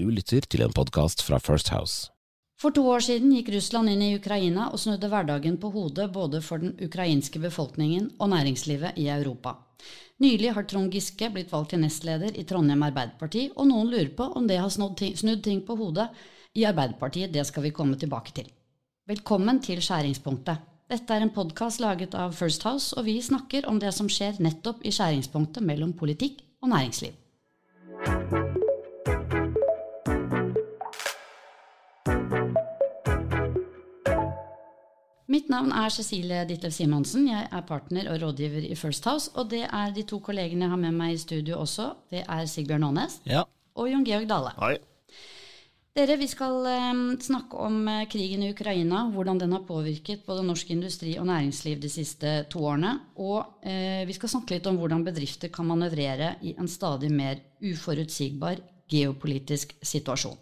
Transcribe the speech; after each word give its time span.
Du 0.00 0.06
lytter 0.08 0.46
til 0.48 0.62
en 0.64 0.72
podkast 0.72 1.20
fra 1.20 1.36
First 1.44 1.68
House. 1.74 2.08
For 2.56 2.72
to 2.72 2.86
år 2.88 3.02
siden 3.04 3.34
gikk 3.34 3.50
Russland 3.52 3.90
inn 3.92 4.00
i 4.06 4.14
Ukraina 4.16 4.70
og 4.72 4.80
snudde 4.80 5.10
hverdagen 5.12 5.58
på 5.60 5.68
hodet 5.74 6.06
både 6.14 6.40
for 6.44 6.62
den 6.62 6.72
ukrainske 6.86 7.42
befolkningen 7.42 8.06
og 8.16 8.30
næringslivet 8.32 8.96
i 8.96 9.10
Europa. 9.12 9.58
Nylig 10.24 10.54
har 10.56 10.64
Trond 10.70 10.96
Giske 10.96 11.28
blitt 11.34 11.52
valgt 11.52 11.74
til 11.74 11.84
nestleder 11.84 12.32
i 12.32 12.46
Trondheim 12.48 12.86
Arbeiderparti, 12.88 13.50
og 13.56 13.68
noen 13.68 13.92
lurer 13.92 14.08
på 14.16 14.32
om 14.40 14.48
det 14.48 14.56
har 14.62 14.72
snudd 14.72 15.44
ting, 15.44 15.60
på 15.68 15.76
hodet 15.76 16.08
i 16.56 16.64
Arbeiderpartiet. 16.64 17.34
Det 17.36 17.44
skal 17.50 17.68
vi 17.68 17.76
komme 17.76 18.00
tilbake 18.00 18.32
til. 18.40 18.48
Velkommen 19.08 19.60
til 19.60 19.84
Skjæringspunktet. 19.84 20.64
Dette 20.88 21.12
er 21.12 21.28
en 21.28 21.36
podkast 21.36 21.84
laget 21.84 22.16
av 22.16 22.32
First 22.32 22.64
House, 22.64 22.96
og 22.96 23.04
vi 23.04 23.20
snakker 23.20 23.68
om 23.68 23.76
det 23.76 23.92
som 23.92 24.08
skjer 24.08 24.40
nettopp 24.40 24.80
i 24.80 24.96
skjæringspunktet 24.96 25.60
mellom 25.60 25.92
politikk 25.92 26.40
og 26.64 26.72
næringsliv. 26.72 27.19
Mitt 35.30 35.46
navn 35.46 35.70
er 35.70 35.92
Cecilie 35.94 36.42
Ditlev 36.48 36.72
Simonsen. 36.74 37.28
Jeg 37.30 37.46
er 37.54 37.60
partner 37.62 38.08
og 38.10 38.18
rådgiver 38.18 38.64
i 38.66 38.74
First 38.74 39.04
House. 39.06 39.30
Og 39.38 39.50
det 39.52 39.62
er 39.62 39.92
de 39.94 40.02
to 40.02 40.18
kollegene 40.18 40.66
jeg 40.66 40.72
har 40.72 40.80
med 40.80 40.96
meg 40.96 41.14
i 41.14 41.20
studio 41.22 41.60
også. 41.62 41.92
Det 42.10 42.24
er 42.24 42.48
Sigbjørn 42.50 42.88
Aanes 42.88 43.20
Ja. 43.30 43.44
og 43.78 43.90
Jon 43.92 44.02
Georg 44.04 44.26
Dale. 44.26 44.50
Hei. 44.58 44.78
Dere, 45.94 46.16
vi 46.18 46.26
skal 46.30 46.66
eh, 46.70 46.98
snakke 47.22 47.60
om 47.62 47.76
eh, 47.90 48.08
krigen 48.10 48.42
i 48.42 48.50
Ukraina, 48.50 49.04
hvordan 49.14 49.38
den 49.38 49.54
har 49.54 49.62
påvirket 49.68 50.24
både 50.26 50.42
norsk 50.46 50.70
industri 50.74 51.16
og 51.18 51.26
næringsliv 51.30 51.78
de 51.82 51.90
siste 51.90 52.34
to 52.50 52.64
årene. 52.66 52.96
Og 53.22 53.62
eh, 53.62 54.02
vi 54.06 54.16
skal 54.18 54.32
snakke 54.34 54.56
litt 54.56 54.66
om 54.70 54.78
hvordan 54.82 55.06
bedrifter 55.06 55.50
kan 55.54 55.70
manøvrere 55.70 56.36
i 56.42 56.56
en 56.58 56.70
stadig 56.70 57.10
mer 57.14 57.38
uforutsigbar 57.62 58.58
geopolitisk 58.90 59.76
situasjon. 59.82 60.34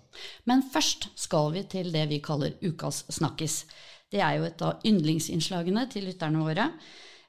Men 0.48 0.64
først 0.72 1.10
skal 1.20 1.52
vi 1.52 1.66
til 1.68 1.92
det 1.92 2.08
vi 2.08 2.22
kaller 2.24 2.56
ukas 2.64 3.04
snakkis. 3.12 3.66
Det 4.08 4.20
er 4.24 4.38
jo 4.38 4.46
et 4.48 4.62
av 4.64 4.84
yndlingsinnslagene 4.88 5.84
til 5.92 6.08
lytterne 6.08 6.40
våre. 6.44 6.70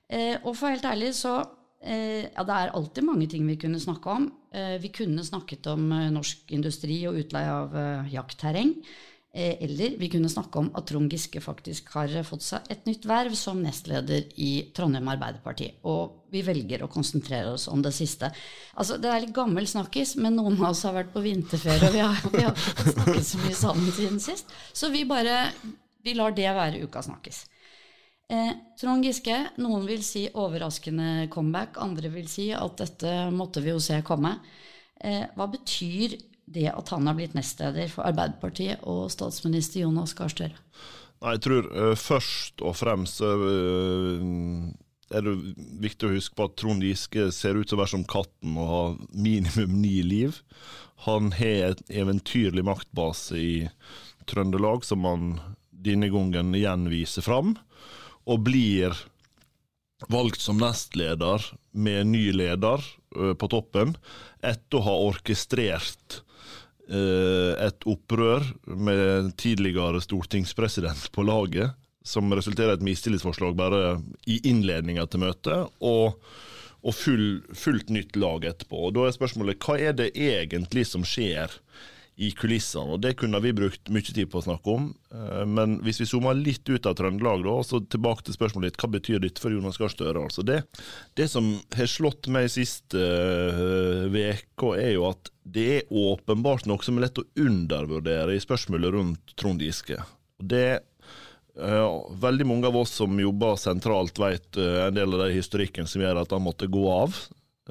Eh, 0.09 0.37
og 0.41 0.55
for 0.57 0.71
helt 0.71 0.87
ærlig 0.87 1.11
så 1.17 1.35
eh, 1.83 2.29
Ja, 2.31 2.45
det 2.47 2.55
er 2.55 2.73
alltid 2.73 3.05
mange 3.05 3.27
ting 3.29 3.45
vi 3.49 3.59
kunne 3.59 3.81
snakke 3.81 4.15
om. 4.15 4.31
Eh, 4.55 4.77
vi 4.81 4.91
kunne 4.95 5.25
snakket 5.27 5.67
om 5.73 5.91
eh, 5.91 6.09
norsk 6.15 6.55
industri 6.55 7.03
og 7.09 7.19
utleie 7.19 7.51
av 7.51 7.77
jaktterreng. 8.09 8.73
Eller 9.29 9.93
vi 10.01 10.07
kunne 10.09 10.25
snakke 10.25 10.57
om 10.57 10.71
at 10.73 10.87
Trond 10.89 11.11
Giske 11.13 11.37
faktisk 11.37 11.91
har 11.93 12.09
fått 12.25 12.41
seg 12.41 12.71
et 12.73 12.87
nytt 12.89 13.03
verv 13.05 13.35
som 13.37 13.59
nestleder 13.61 14.23
i 14.41 14.71
Trondheim 14.73 15.05
Arbeiderparti. 15.13 15.67
Og 15.85 16.31
vi 16.33 16.41
velger 16.47 16.81
å 16.81 16.89
konsentrere 16.89 17.51
oss 17.53 17.67
om 17.69 17.83
det 17.85 17.91
siste. 17.93 18.31
Altså, 18.73 18.97
Det 18.97 19.11
er 19.11 19.21
litt 19.27 19.35
gammel 19.35 19.69
snakkis, 19.69 20.15
men 20.17 20.33
noen 20.33 20.57
av 20.57 20.71
oss 20.71 20.81
har 20.87 20.97
vært 20.97 21.13
på 21.13 21.21
vinterferie, 21.21 21.85
og 21.85 21.93
vi 21.93 22.01
har, 22.01 22.17
vi 22.33 22.41
har 22.47 22.57
snakket 22.57 23.29
så 23.29 23.43
mye 23.43 23.59
sammen 23.61 23.93
siden 23.99 24.19
sist. 24.23 24.49
Så 24.73 24.89
vi 24.89 25.05
bare 25.05 25.43
vi 26.03 26.15
lar 26.17 26.35
det 26.35 26.49
være 26.55 26.83
uka 26.85 27.03
snakkes. 27.05 27.43
Eh, 28.29 28.51
Trond 28.77 29.05
Giske, 29.05 29.35
noen 29.57 29.87
vil 29.89 30.03
si 30.05 30.27
overraskende 30.37 31.27
comeback, 31.33 31.79
andre 31.81 32.11
vil 32.13 32.27
si 32.29 32.51
at 32.53 32.77
dette 32.77 33.13
måtte 33.33 33.63
vi 33.65 33.73
jo 33.73 33.79
se 33.81 33.97
komme. 34.05 34.35
Eh, 35.01 35.25
hva 35.33 35.47
betyr 35.49 36.13
det 36.49 36.67
at 36.69 36.91
han 36.93 37.07
har 37.09 37.17
blitt 37.17 37.35
nestleder 37.37 37.89
for 37.91 38.05
Arbeiderpartiet 38.09 38.85
og 38.89 39.07
statsminister 39.13 39.83
Jonas 39.83 40.13
Gahr 40.17 40.31
Støre? 40.33 40.57
Nei, 41.19 41.33
jeg 41.35 41.43
tror 41.45 41.65
uh, 41.73 41.95
først 41.99 42.61
og 42.63 42.77
fremst 42.79 43.19
uh, 43.21 44.21
er 45.09 45.25
det 45.25 45.33
viktig 45.83 46.07
å 46.07 46.13
huske 46.13 46.37
på 46.37 46.47
at 46.47 46.55
Trond 46.59 46.85
Giske 46.85 47.27
ser 47.35 47.59
ut 47.59 47.69
til 47.69 47.77
å 47.77 47.81
være 47.81 47.93
som 47.97 48.05
katten 48.07 48.55
og 48.55 48.69
ha 48.71 48.83
minimum 49.11 49.79
ni 49.81 49.99
liv. 50.05 50.39
Han 51.05 51.33
har 51.35 51.73
et 51.73 51.83
eventyrlig 51.91 52.63
maktbase 52.67 53.39
i 53.39 53.53
Trøndelag 54.29 54.85
som 54.87 55.05
han 55.09 55.31
denne 55.79 56.09
gangen 56.11 56.53
igjen 56.57 56.87
viser 56.91 57.25
fram, 57.25 57.55
og 58.29 58.45
blir 58.45 58.95
valgt 60.07 60.41
som 60.43 60.59
nestleder 60.61 61.43
med 61.71 62.11
ny 62.13 62.29
leder 62.35 62.83
på 63.09 63.49
toppen, 63.51 63.95
etter 64.45 64.79
å 64.79 64.85
ha 64.85 64.95
orkestrert 65.09 66.21
eh, 66.87 67.53
et 67.65 67.87
opprør 67.89 68.45
med 68.69 69.33
tidligere 69.39 70.01
stortingspresident 70.03 71.09
på 71.15 71.25
laget, 71.27 71.75
som 72.05 72.31
resulterer 72.31 72.73
i 72.73 72.79
et 72.79 72.85
mistillitsforslag 72.85 73.57
bare 73.59 73.99
i 74.29 74.39
innledninga 74.49 75.05
til 75.09 75.25
møtet, 75.25 75.73
og, 75.83 76.21
og 76.79 76.95
full, 76.95 77.41
fullt 77.51 77.91
nytt 77.93 78.15
lag 78.19 78.47
etterpå. 78.47 78.87
Og 78.87 78.95
Da 78.95 79.07
er 79.07 79.17
spørsmålet 79.17 79.59
hva 79.65 79.75
er 79.89 79.97
det 79.97 80.13
egentlig 80.15 80.87
som 80.87 81.03
skjer 81.05 81.53
i 82.19 82.29
kulissene? 82.35 82.95
Og 82.95 83.01
Det 83.01 83.15
kunne 83.19 83.39
vi 83.43 83.55
brukt 83.55 83.91
mye 83.93 84.03
tid 84.03 84.27
på 84.31 84.41
å 84.41 84.45
snakke 84.45 84.73
om, 84.73 84.89
eh, 85.15 85.45
men 85.47 85.77
hvis 85.85 86.01
vi 86.01 86.09
zoomer 86.09 86.35
litt 86.35 86.67
ut 86.67 86.89
av 86.89 86.97
Trøndelag, 86.99 87.45
da, 87.45 87.55
og 87.61 87.65
så 87.67 87.79
tilbake 87.79 88.27
til 88.27 88.35
spørsmålet 88.35 88.71
ditt, 88.71 88.81
hva 88.81 88.91
betyr 88.97 89.23
dette 89.23 89.43
for 89.43 89.55
Jonas 89.55 89.79
Gahr 89.79 89.93
Støre? 89.93 90.25
Altså 90.27 90.43
det, 90.45 90.61
det 91.15 91.29
som 91.31 91.47
har 91.75 91.89
slått 91.89 92.27
meg 92.27 92.51
siste 92.51 92.99
uka, 92.99 94.75
er 94.75 94.93
jo 94.97 95.07
at 95.09 95.31
det 95.49 95.69
er 95.77 95.95
åpenbart 95.95 96.67
noe 96.69 96.83
som 96.85 96.99
er 96.99 97.07
lett 97.07 97.21
å 97.21 97.27
undervurdere 97.39 98.35
i 98.35 98.43
spørsmålet 98.43 98.93
rundt 98.93 99.35
Trond 99.39 99.63
Giske. 99.63 99.99
Og 100.39 100.53
det 100.55 100.81
Uh, 101.59 102.05
veldig 102.15 102.45
mange 102.47 102.69
av 102.69 102.75
oss 102.79 102.93
som 103.01 103.17
jobber 103.19 103.57
sentralt, 103.59 104.15
vet 104.21 104.55
en 104.55 104.95
del 104.95 105.11
av 105.11 105.25
den 105.25 105.33
historikken 105.35 105.89
som 105.91 105.99
gjør 105.99 106.21
at 106.21 106.31
han 106.31 106.45
måtte 106.45 106.69
gå 106.71 106.85
av. 106.87 107.17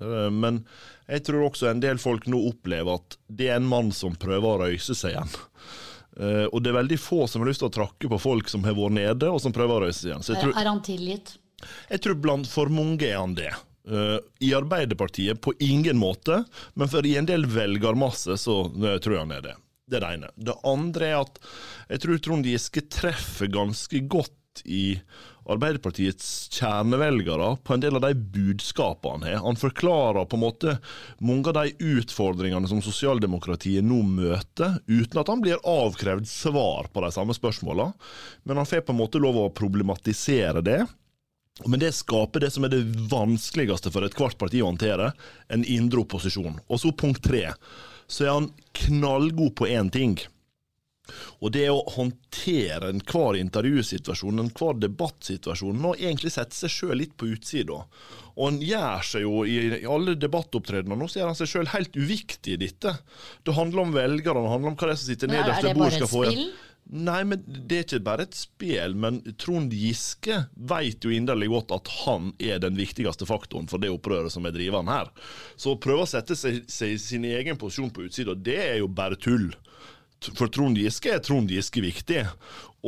Uh, 0.01 0.29
men 0.31 0.63
jeg 1.09 1.25
tror 1.27 1.49
også 1.49 1.71
en 1.71 1.83
del 1.83 2.01
folk 2.03 2.29
nå 2.31 2.41
opplever 2.51 2.99
at 3.01 3.19
det 3.29 3.51
er 3.51 3.61
en 3.61 3.69
mann 3.69 3.93
som 3.95 4.17
prøver 4.19 4.49
å 4.49 4.59
røyse 4.67 4.97
seg 4.97 5.15
igjen. 5.15 5.39
og 6.51 6.59
det 6.65 6.73
er 6.73 6.75
veldig 6.81 6.97
få 6.99 7.29
som 7.31 7.45
har 7.45 7.49
lyst 7.49 7.63
til 7.63 7.69
å 7.69 7.75
trakke 7.77 8.09
på 8.11 8.19
folk 8.19 8.49
som 8.51 8.65
har 8.67 8.75
vært 8.75 8.97
nede, 8.97 9.29
og 9.31 9.39
som 9.41 9.53
prøver 9.55 9.77
å 9.77 9.85
røyse 9.87 10.01
seg 10.03 10.11
igjen. 10.11 10.25
Tror, 10.27 10.53
Er, 10.53 10.67
han 10.67 10.83
tilgitt? 10.83 11.37
jeg 11.89 12.03
tror 12.03 12.19
blant 12.19 12.51
for 12.51 12.73
mange 12.75 13.07
er 13.07 13.21
han 13.21 13.37
det. 13.39 13.53
Uh, 13.89 14.19
I 14.45 14.51
Arbeiderpartiet 14.59 15.41
på 15.41 15.55
ingen 15.65 15.97
måte, 15.97 16.43
men 16.75 16.91
for 16.91 17.07
i 17.07 17.15
en 17.17 17.29
del 17.29 17.47
velgermasse 17.49 18.37
så 18.37 18.59
tror 18.75 19.15
jeg 19.15 19.23
han 19.23 19.37
er 19.39 19.47
det. 19.47 19.55
Det 19.89 19.97
er 19.97 20.05
det 20.05 20.11
ene. 20.19 20.33
Det 20.37 20.57
andre 20.69 21.07
er 21.09 21.23
at 21.23 21.39
jeg 21.89 22.03
tror 22.05 22.19
Trond 22.25 22.49
Giske 22.51 22.83
treffer 22.93 23.49
ganske 23.55 24.03
godt 24.11 24.35
i 24.65 24.99
Arbeiderpartiets 25.49 26.51
kjernevelgere 26.53 27.55
på 27.65 27.75
en 27.75 27.81
del 27.81 27.97
av 27.97 28.03
de 28.05 28.13
budskapene 28.15 29.15
han 29.15 29.25
har. 29.25 29.41
Han 29.47 29.57
forklarer 29.57 30.29
på 30.29 30.37
en 30.37 30.45
måte 30.45 30.75
mange 31.25 31.49
av 31.49 31.57
de 31.57 31.95
utfordringene 31.97 32.69
som 32.69 32.83
sosialdemokratiet 32.85 33.87
nå 33.87 34.03
møter, 34.05 34.77
uten 34.87 35.23
at 35.23 35.33
han 35.33 35.41
blir 35.45 35.63
avkrevd 35.65 36.29
svar 36.29 36.91
på 36.93 37.05
de 37.05 37.13
samme 37.17 37.37
spørsmålene. 37.37 37.97
Men 38.45 38.61
han 38.61 38.69
får 38.69 38.85
på 38.85 38.97
en 38.97 39.01
måte 39.01 39.23
lov 39.23 39.41
å 39.41 39.51
problematisere 39.57 40.65
det. 40.65 40.83
Men 41.67 41.81
det 41.81 41.95
skaper 41.97 42.45
det 42.45 42.53
som 42.55 42.69
er 42.69 42.77
det 42.77 42.85
vanskeligste 43.11 43.91
for 43.91 44.07
ethvert 44.07 44.39
parti 44.39 44.61
å 44.63 44.69
håndtere, 44.69 45.11
en 45.49 45.65
indre 45.65 46.05
opposisjon. 46.05 46.61
Og 46.69 46.83
så 46.85 46.93
punkt 46.93 47.25
tre, 47.25 47.49
så 48.07 48.27
er 48.27 48.37
han 48.37 48.53
knallgod 48.85 49.57
på 49.59 49.67
én 49.73 49.91
ting. 49.91 50.19
Og 51.41 51.53
det 51.55 51.67
å 51.73 51.81
håndtere 51.95 52.93
enhver 52.93 53.39
intervjusituasjon, 53.41 54.45
enhver 54.45 54.79
debattsituasjon, 54.83 55.83
og 55.91 55.99
egentlig 56.01 56.35
sette 56.35 56.57
seg 56.57 56.75
sjøl 56.75 56.97
litt 57.03 57.17
på 57.19 57.31
utsida. 57.35 57.83
Og 58.39 58.45
han 58.45 58.61
gjør 58.63 59.09
seg 59.09 59.27
jo 59.27 59.43
i 59.49 59.59
alle 59.89 60.15
debattopptredener 60.21 60.99
nå, 60.99 61.11
så 61.11 61.23
gjør 61.23 61.33
han 61.33 61.41
seg 61.41 61.53
sjøl 61.53 61.73
helt 61.75 61.99
uviktig 61.99 62.55
i 62.55 62.63
dette. 62.69 62.95
Det 63.43 63.57
handler 63.57 63.87
om 63.87 63.97
velgerne, 63.97 64.45
det 64.45 64.55
handler 64.55 64.75
om 64.75 64.79
hva 64.79 64.93
de 64.93 64.97
som 64.99 65.11
sitter 65.11 65.33
nederst 65.33 65.63
er 65.63 65.73
ved 65.73 65.83
bordet 65.83 66.01
skal 66.01 66.13
få 66.13 66.25
igjen. 66.29 66.49
Nei, 66.89 67.21
men 67.29 67.43
det 67.45 67.77
er 67.77 67.83
ikke 67.85 67.99
bare 68.07 68.25
et 68.25 68.37
spill, 68.37 68.95
men 68.97 69.19
Trond 69.37 69.75
Giske 69.77 70.39
vet 70.71 71.05
jo 71.05 71.13
inderlig 71.13 71.51
godt 71.53 71.75
at 71.77 71.91
han 72.07 72.31
er 72.41 72.63
den 72.65 72.79
viktigste 72.79 73.29
faktoren 73.29 73.69
for 73.69 73.83
det 73.83 73.91
opprøret 73.93 74.33
som 74.33 74.49
er 74.49 74.55
drivende 74.57 74.95
her. 74.95 75.11
Så 75.61 75.75
å 75.75 75.81
prøve 75.83 76.07
å 76.07 76.09
sette 76.09 76.37
seg, 76.39 76.63
seg 76.73 76.95
i 76.95 77.03
sin 77.03 77.27
egen 77.29 77.61
posisjon 77.61 77.93
på 77.93 78.07
utsida, 78.07 78.33
det 78.33 78.57
er 78.71 78.79
jo 78.81 78.89
bare 78.89 79.21
tull. 79.21 79.51
For 80.35 80.51
Trond 80.51 80.79
Giske 80.79 81.13
er 81.15 81.21
Trond 81.23 81.51
Giske 81.53 81.83
viktig, 81.85 82.25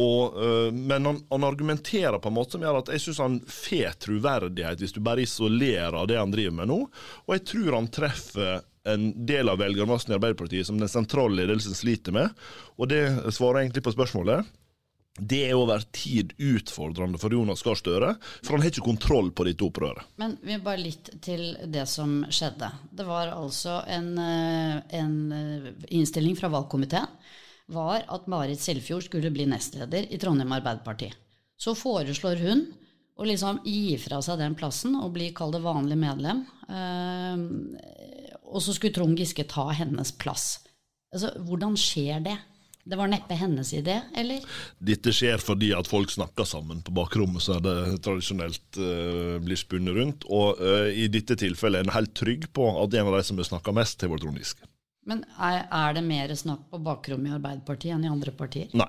og, 0.00 0.38
øh, 0.38 0.72
men 0.74 1.06
han, 1.06 1.20
han 1.30 1.44
argumenterer 1.46 2.18
på 2.18 2.30
en 2.30 2.36
måte 2.36 2.56
som 2.56 2.64
gjør 2.64 2.80
at 2.80 2.90
jeg 2.94 3.02
syns 3.04 3.20
han 3.22 3.38
får 3.46 3.96
troverdighet 4.06 4.82
hvis 4.82 4.94
du 4.94 5.00
bare 5.02 5.24
isolerer 5.26 6.06
det 6.10 6.18
han 6.18 6.34
driver 6.34 6.56
med 6.60 6.70
nå, 6.70 6.80
og 7.26 7.34
jeg 7.34 7.46
tror 7.52 7.78
han 7.78 7.90
treffer 7.94 8.60
en 8.88 9.10
del 9.26 9.50
av 9.52 9.58
velgermassen 9.60 10.12
i 10.12 10.16
Arbeiderpartiet 10.16 10.66
som 10.66 10.78
den 10.80 10.88
sentrale 10.88 11.36
ledelsen 11.36 11.76
sliter 11.76 12.14
med. 12.16 12.30
Og 12.80 12.88
det 12.88 13.02
svarer 13.34 13.60
egentlig 13.60 13.84
på 13.84 13.92
spørsmålet. 13.92 14.46
Det 15.20 15.40
er 15.48 15.58
over 15.58 15.82
tid 15.92 16.32
utfordrende 16.40 17.20
for 17.20 17.32
Jonas 17.34 17.62
Gahr 17.66 17.78
Støre, 17.78 18.14
for 18.40 18.56
han 18.56 18.64
har 18.64 18.72
ikke 18.72 18.86
kontroll 18.86 19.30
på 19.36 19.44
dette 19.48 19.66
opprøret. 19.66 20.08
Men 20.20 20.38
vi 20.42 20.56
bare 20.64 20.80
litt 20.80 21.12
til 21.22 21.52
det 21.68 21.86
som 21.90 22.22
skjedde. 22.32 22.70
Det 22.96 23.06
var 23.08 23.34
altså 23.34 23.80
en, 23.90 24.10
eh, 24.18 24.80
en 25.00 25.16
eh, 25.36 25.70
innstilling 25.92 26.38
fra 26.38 26.50
valgkomiteen 26.52 27.08
var 27.70 28.04
at 28.10 28.26
Marit 28.30 28.60
Selfjord 28.60 29.06
skulle 29.06 29.30
bli 29.30 29.46
nestleder 29.46 30.08
i 30.10 30.18
Trondheim 30.18 30.52
Arbeiderparti. 30.56 31.10
Så 31.60 31.76
foreslår 31.78 32.40
hun 32.42 32.64
å 33.20 33.26
liksom 33.28 33.60
gi 33.68 33.98
fra 34.00 34.18
seg 34.24 34.40
den 34.40 34.56
plassen 34.58 34.96
og 34.98 35.12
bli 35.14 35.28
kall 35.36 35.52
det 35.54 35.62
vanlig 35.62 35.98
medlem. 36.00 36.42
Eh, 36.72 37.44
og 38.50 38.64
så 38.64 38.74
skulle 38.74 38.96
Trond 38.96 39.18
Giske 39.18 39.46
ta 39.48 39.68
hennes 39.76 40.12
plass. 40.18 40.58
Altså, 41.10 41.32
hvordan 41.46 41.76
skjer 41.78 42.22
det? 42.24 42.36
Det 42.84 42.96
var 42.96 43.10
neppe 43.12 43.36
hennes 43.36 43.72
idé, 43.76 43.98
eller? 44.16 44.44
Dette 44.80 45.12
skjer 45.12 45.42
fordi 45.42 45.70
at 45.76 45.88
folk 45.90 46.10
snakker 46.10 46.48
sammen 46.48 46.80
på 46.86 46.94
bakrommet, 46.96 47.44
så 47.44 47.58
det 47.62 48.00
tradisjonelt 48.06 48.80
uh, 48.80 49.36
blir 49.44 49.60
spunnet 49.60 49.98
rundt. 49.98 50.24
Og 50.32 50.62
uh, 50.62 50.88
i 50.88 51.10
dette 51.12 51.36
tilfellet 51.38 51.82
er 51.82 51.88
en 51.88 51.96
helt 51.98 52.14
trygg 52.16 52.48
på 52.56 52.70
at 52.80 52.96
en 52.96 53.10
av 53.12 53.18
de 53.18 53.24
som 53.28 53.40
har 53.40 53.50
snakka 53.52 53.76
mest, 53.76 54.00
har 54.00 54.12
vært 54.12 54.24
Trond 54.24 54.40
Giske. 54.40 54.69
Men 55.10 55.24
er, 55.42 55.64
er, 55.74 55.94
det 55.96 56.04
mer 56.06 56.30
snakk 56.38 56.68
på 56.70 56.78
bakrommet 56.86 57.32
i 57.32 57.34
Arbeiderpartiet 57.34 57.96
enn 57.96 58.04
i 58.06 58.10
andre 58.12 58.30
partier? 58.30 58.68
Nei. 58.78 58.86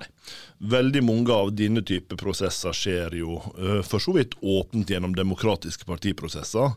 Veldig 0.70 1.00
mange 1.02 1.34
av 1.34 1.48
denne 1.58 1.82
type 1.82 2.14
prosesser 2.20 2.76
skjer 2.78 3.16
jo 3.18 3.40
uh, 3.56 3.80
for 3.82 3.98
så 3.98 4.14
vidt 4.14 4.36
åpent 4.38 4.92
gjennom 4.92 5.16
demokratiske 5.18 5.88
partiprosesser, 5.88 6.76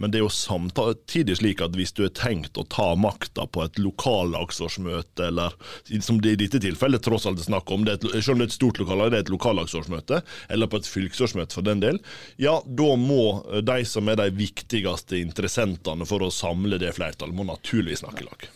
men 0.00 0.14
det 0.14 0.22
er 0.22 0.24
jo 0.24 0.32
samtidig 0.32 1.36
slik 1.42 1.60
at 1.60 1.76
hvis 1.76 1.92
du 1.92 2.06
er 2.06 2.14
tenkt 2.16 2.56
å 2.56 2.64
ta 2.72 2.94
makta 2.96 3.44
på 3.52 3.66
et 3.66 3.76
lokallagsårsmøte, 3.76 5.28
eller 5.28 5.52
som 6.00 6.22
det 6.24 6.32
i 6.32 6.40
dette 6.46 6.62
tilfellet 6.64 7.04
tross 7.04 7.28
alt 7.28 7.44
er 7.44 7.50
snakk 7.50 7.68
om, 7.76 7.84
det 7.84 7.98
er 7.98 8.00
et, 8.00 8.24
selv 8.24 8.38
om 8.38 8.40
det 8.40 8.48
er 8.48 8.54
et 8.54 8.56
stort 8.56 8.80
lokallag, 8.80 9.12
det 9.12 9.20
er 9.20 9.26
et 9.26 9.34
lokallagsårsmøte, 9.36 10.22
eller 10.56 10.72
på 10.72 10.80
et 10.80 10.88
fylkesårsmøte 10.94 11.60
for 11.60 11.68
den 11.68 11.84
del, 11.84 12.00
ja, 12.40 12.56
da 12.64 12.90
må 12.96 13.44
de 13.60 13.78
som 13.84 14.08
er 14.08 14.22
de 14.24 14.30
viktigste 14.40 15.20
interessentene 15.20 16.08
for 16.08 16.24
å 16.24 16.32
samle 16.32 16.80
det 16.80 16.96
flertallet, 16.96 17.36
må 17.36 17.44
naturligvis 17.52 18.06
snakke 18.06 18.24
i 18.24 18.30
lag. 18.32 18.50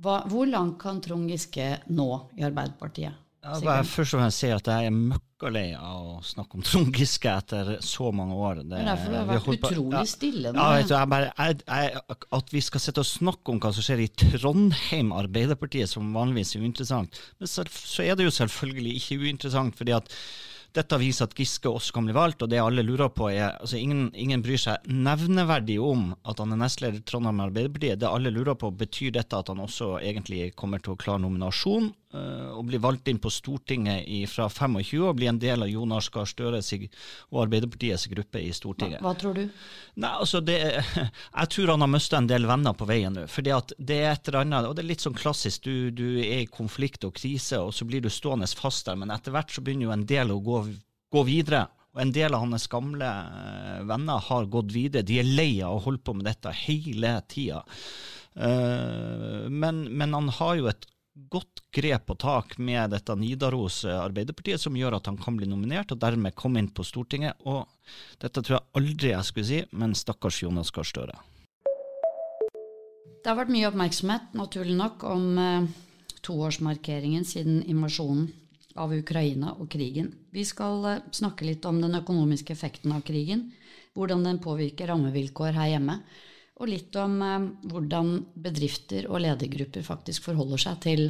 Hva, 0.00 0.22
hvor 0.30 0.48
langt 0.48 0.78
kan 0.80 1.02
Trond 1.04 1.28
Giske 1.30 1.74
nå 1.92 2.08
i 2.38 2.46
Arbeiderpartiet? 2.46 3.18
Ja, 3.42 3.56
jeg 3.58 3.86
først 3.90 4.14
og 4.14 4.20
fremst 4.20 4.38
si 4.38 4.48
at 4.54 4.68
jeg 4.70 4.86
er 4.86 4.92
møkkalei 4.94 5.72
av 5.74 6.02
å 6.12 6.18
snakke 6.22 6.60
om 6.60 6.62
Trond 6.62 6.92
Giske 6.94 7.32
etter 7.32 7.72
så 7.82 8.12
mange 8.14 8.36
år. 8.38 8.60
Det, 8.62 8.76
Men 8.76 8.90
derfor 8.92 9.16
har 9.16 9.24
har 9.26 9.30
vært 9.32 9.48
utrolig 9.56 9.96
ja, 9.98 10.02
stille 10.12 10.52
nå. 10.54 10.62
Ja, 10.62 10.84
jeg, 10.84 11.08
bare, 11.10 11.32
jeg, 11.34 12.20
at 12.38 12.54
vi 12.54 12.62
skal 12.62 12.84
sitte 12.84 13.02
og 13.02 13.08
snakke 13.10 13.50
om 13.50 13.58
hva 13.64 13.72
som 13.74 13.82
skjer 13.82 14.04
i 14.04 14.12
Trondheim 14.14 15.10
Arbeiderpartiet, 15.18 15.90
som 15.90 16.14
vanligvis 16.14 16.54
er 16.54 16.62
uinteressant, 16.62 17.18
men 17.42 17.50
så, 17.50 17.66
så 17.66 18.06
er 18.06 18.14
det 18.14 18.30
jo 18.30 18.36
selvfølgelig 18.38 18.94
ikke 19.00 19.18
uinteressant. 19.26 19.74
fordi 19.74 19.98
at 19.98 20.14
dette 20.76 20.98
viser 21.00 21.28
at 21.28 21.34
Giske 21.36 21.68
også 21.68 21.96
kan 21.96 22.06
bli 22.08 22.14
valgt, 22.16 22.42
og 22.44 22.50
det 22.52 22.60
alle 22.62 22.84
lurer 22.86 23.10
på 23.12 23.28
er 23.30 23.58
altså 23.60 23.76
ingen, 23.76 24.06
ingen 24.16 24.42
bryr 24.44 24.60
seg 24.60 24.88
nevneverdig 24.88 25.78
om 25.82 26.12
at 26.28 26.40
han 26.40 26.54
er 26.54 26.62
nestleder 26.62 27.00
i 27.00 27.04
Trondheim 27.08 27.42
Arbeiderpartiet. 27.44 28.00
Det 28.00 28.08
alle 28.08 28.32
lurer 28.32 28.56
på, 28.58 28.72
betyr 28.72 29.12
dette 29.18 29.36
at 29.36 29.52
han 29.52 29.60
også 29.60 29.98
egentlig 30.00 30.54
kommer 30.56 30.82
til 30.82 30.94
å 30.94 31.00
klare 31.00 31.24
nominasjon 31.24 31.92
og 32.12 32.66
bli 32.68 32.80
valgt 32.82 33.08
inn 33.08 33.20
på 33.22 33.30
Stortinget 33.32 34.04
i, 34.06 34.22
fra 34.28 34.48
25 34.52 35.06
og 35.08 35.16
bli 35.16 35.30
en 35.30 35.40
del 35.40 35.64
av 35.64 35.70
Jonas 35.70 36.10
Gahr 36.12 36.28
Støre 36.28 36.60
og 36.60 37.40
Arbeiderpartiets 37.46 38.06
gruppe 38.12 38.42
i 38.42 38.52
Stortinget? 38.52 39.00
Hva, 39.00 39.12
hva 39.12 39.20
tror 39.20 39.38
du? 39.38 39.42
Nei, 40.02 40.12
altså 40.12 40.42
det, 40.44 40.58
Jeg 41.40 41.52
tror 41.54 41.74
han 41.74 41.86
har 41.86 41.92
mista 41.94 42.20
en 42.20 42.28
del 42.28 42.48
venner 42.50 42.76
på 42.76 42.88
veien 42.88 43.16
nå. 43.16 43.26
fordi 43.32 43.54
at 43.56 43.74
det 43.78 43.98
er 44.02 44.12
et 44.12 44.28
eller 44.28 44.44
annet, 44.44 44.68
og 44.68 44.76
det 44.76 44.84
er 44.84 44.90
litt 44.92 45.04
sånn 45.04 45.16
klassisk, 45.16 45.64
du, 45.64 45.90
du 45.90 46.20
er 46.20 46.44
i 46.44 46.50
konflikt 46.50 47.08
og 47.08 47.16
krise, 47.16 47.60
og 47.60 47.72
så 47.76 47.88
blir 47.88 48.04
du 48.04 48.10
stående 48.12 48.50
fast 48.52 48.86
der, 48.88 49.00
men 49.00 49.12
etter 49.14 49.34
hvert 49.34 49.52
så 49.52 49.64
begynner 49.64 49.88
jo 49.88 49.94
en 49.96 50.08
del 50.08 50.34
å 50.34 50.40
gå 50.42 50.64
gå 51.12 51.26
videre. 51.28 51.66
Og 51.92 52.00
En 52.06 52.14
del 52.14 52.32
av 52.32 52.46
hans 52.46 52.66
gamle 52.72 53.04
uh, 53.04 53.82
venner 53.88 54.24
har 54.28 54.48
gått 54.52 54.72
videre. 54.72 55.04
De 55.04 55.20
er 55.20 55.28
lei 55.28 55.60
av 55.60 55.76
å 55.76 55.84
holde 55.86 56.00
på 56.04 56.16
med 56.16 56.28
dette 56.28 56.54
hele 56.64 57.18
tida. 57.28 57.60
Uh, 58.32 59.44
men, 59.52 59.84
men, 59.92 60.16
han 60.16 60.32
har 60.38 60.56
jo 60.56 60.70
et 60.72 60.88
godt 61.12 61.60
grep 61.74 62.10
og 62.12 62.18
tak 62.22 62.56
med 62.58 62.92
dette 62.94 63.14
Nidaros 63.18 63.82
Arbeiderpartiet, 63.84 64.60
som 64.60 64.76
gjør 64.76 64.96
at 64.96 65.10
han 65.10 65.18
kan 65.20 65.36
bli 65.36 65.48
nominert 65.48 65.92
og 65.92 66.00
dermed 66.00 66.36
komme 66.38 66.62
inn 66.62 66.70
på 66.72 66.84
Stortinget. 66.86 67.36
Og 67.44 67.68
dette 68.22 68.40
tror 68.40 68.58
jeg 68.58 68.70
aldri 68.80 69.12
jeg 69.12 69.28
skulle 69.28 69.48
si, 69.48 69.60
men 69.76 69.96
stakkars 69.98 70.42
Jonas 70.42 70.72
Gahr 70.72 70.88
Støre. 70.88 71.18
Det 73.22 73.30
har 73.30 73.38
vært 73.38 73.52
mye 73.54 73.68
oppmerksomhet, 73.68 74.32
naturlig 74.34 74.74
nok, 74.74 75.04
om 75.06 75.26
uh, 75.38 75.66
toårsmarkeringen 76.26 77.26
siden 77.28 77.60
invasjonen 77.70 78.32
av 78.74 78.94
Ukraina 78.96 79.52
og 79.60 79.68
krigen. 79.70 80.08
Vi 80.32 80.46
skal 80.48 80.86
eh, 80.88 81.00
snakke 81.12 81.44
litt 81.44 81.66
om 81.68 81.76
den 81.82 81.98
økonomiske 81.98 82.54
effekten 82.54 82.94
av 82.96 83.02
krigen, 83.04 83.50
hvordan 83.92 84.24
den 84.24 84.40
påvirker 84.40 84.88
rammevilkår 84.88 85.52
her 85.58 85.74
hjemme, 85.74 85.98
og 86.60 86.68
litt 86.68 86.96
om 87.00 87.16
eh, 87.24 87.48
hvordan 87.70 88.12
bedrifter 88.44 89.08
og 89.10 89.22
ledergrupper 89.24 89.84
faktisk 89.86 90.28
forholder 90.28 90.62
seg 90.64 90.80
til 90.84 91.04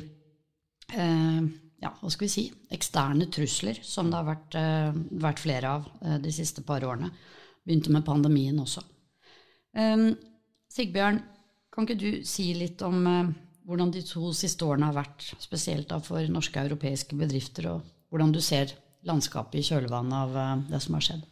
eh, 0.94 1.43
ja, 1.83 1.91
hva 1.99 2.11
skal 2.12 2.29
vi 2.29 2.33
si, 2.33 2.47
eksterne 2.73 3.27
trusler, 3.33 3.81
som 3.83 4.11
det 4.11 4.21
har 4.21 4.29
vært, 4.29 4.59
eh, 4.59 5.00
vært 5.25 5.43
flere 5.43 5.77
av 5.79 5.89
eh, 6.03 6.19
de 6.23 6.35
siste 6.35 6.65
par 6.67 6.85
årene. 6.87 7.11
Begynte 7.67 7.94
med 7.94 8.06
pandemien 8.06 8.59
også. 8.62 8.85
Eh, 9.75 10.11
Sigbjørn, 10.73 11.23
kan 11.73 11.89
ikke 11.89 12.00
du 12.00 12.23
si 12.29 12.50
litt 12.55 12.83
om 12.85 13.00
hvordan 13.69 13.93
de 13.94 14.03
to 14.05 14.33
siste 14.37 14.67
årene 14.67 14.89
har 14.91 14.97
vært, 14.97 15.27
spesielt 15.41 15.89
da 15.93 15.99
for 16.03 16.25
norske 16.31 16.59
og 16.61 16.71
europeiske 16.73 17.17
bedrifter, 17.19 17.69
og 17.71 17.93
hvordan 18.12 18.33
du 18.35 18.41
ser 18.44 18.75
landskapet 19.09 19.61
i 19.61 19.67
kjølvannet 19.67 20.19
av 20.19 20.37
eh, 20.37 20.65
det 20.73 20.83
som 20.85 20.99
har 20.99 21.06
skjedd? 21.06 21.29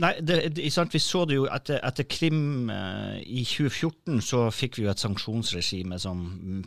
Nei, 0.00 0.12
det, 0.20 0.36
det, 0.56 0.64
Vi 0.92 1.00
så 1.00 1.24
det 1.28 1.36
jo 1.36 1.46
etter, 1.52 1.78
etter 1.84 2.06
Krim 2.08 2.70
eh, 2.72 3.20
i 3.22 3.44
2014, 3.46 4.20
så 4.24 4.44
fikk 4.54 4.78
vi 4.78 4.86
jo 4.86 4.92
et 4.92 5.02
sanksjonsregime 5.02 5.98
som 6.00 6.22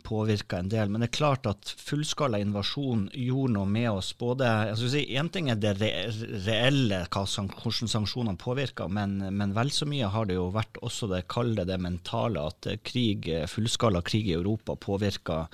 påvirka 0.06 0.60
en 0.60 0.70
del. 0.72 0.90
Men 0.90 1.02
det 1.02 1.10
er 1.10 1.18
klart 1.18 1.48
at 1.50 1.72
fullskala 1.80 2.40
invasjon 2.42 3.06
gjorde 3.12 3.56
noe 3.56 3.70
med 3.70 3.90
oss. 3.92 4.12
både, 4.18 4.48
jeg 4.72 4.92
si, 4.94 5.04
Én 5.16 5.30
ting 5.32 5.50
er 5.52 5.60
det 5.60 5.76
re, 5.80 5.92
reelle, 6.46 7.04
hvordan 7.10 7.92
sanksjonene 7.92 8.38
påvirker, 8.40 8.90
men, 8.92 9.18
men, 9.30 9.54
vel 9.56 9.72
så 9.74 9.88
mye 9.88 10.10
har 10.12 10.28
det 10.28 10.38
jo 10.38 10.48
vært 10.54 10.80
også 10.86 11.10
det 11.12 11.26
kalde, 11.32 11.66
det 11.68 11.80
mentale. 11.82 12.46
At 12.46 12.68
krig, 12.86 13.30
fullskala 13.50 14.02
krig 14.06 14.30
i 14.30 14.36
Europa 14.38 14.76
påvirker 14.78 15.46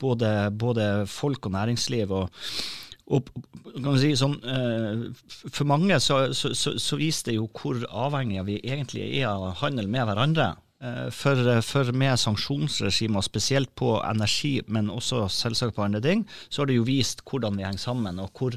både, 0.00 0.30
både 0.52 0.92
folk 1.10 1.50
og 1.50 1.58
næringsliv. 1.58 2.12
og 2.12 2.30
og 3.10 3.96
si 3.98 4.12
sånn, 4.18 4.36
eh, 4.46 5.00
For 5.50 5.66
mange 5.66 5.96
så, 6.02 6.28
så, 6.36 6.52
så, 6.54 6.76
så 6.78 6.98
viser 7.00 7.30
det 7.30 7.38
jo 7.40 7.48
hvor 7.50 7.80
avhengige 7.88 8.46
vi 8.46 8.58
egentlig 8.62 9.08
er 9.20 9.32
av 9.32 9.56
handel 9.64 9.90
med 9.90 10.06
hverandre. 10.06 10.52
Eh, 10.80 11.08
for, 11.12 11.40
for, 11.66 11.90
med 11.92 12.20
sanksjonsregimer, 12.22 13.24
spesielt 13.26 13.72
på 13.76 13.98
energi, 14.06 14.60
men 14.68 14.92
også 14.92 15.26
selvsagt 15.32 15.76
på 15.76 15.84
andre 15.84 16.00
ting, 16.04 16.24
så 16.48 16.62
har 16.62 16.70
det 16.70 16.78
jo 16.78 16.86
vist 16.88 17.24
hvordan 17.28 17.58
vi 17.58 17.66
henger 17.66 17.82
sammen, 17.82 18.22
og 18.22 18.32
hvor 18.38 18.56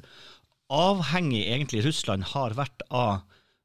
avhengig 0.74 1.44
egentlig 1.44 1.84
Russland 1.88 2.32
har 2.34 2.58
vært 2.60 2.86
av 2.90 3.24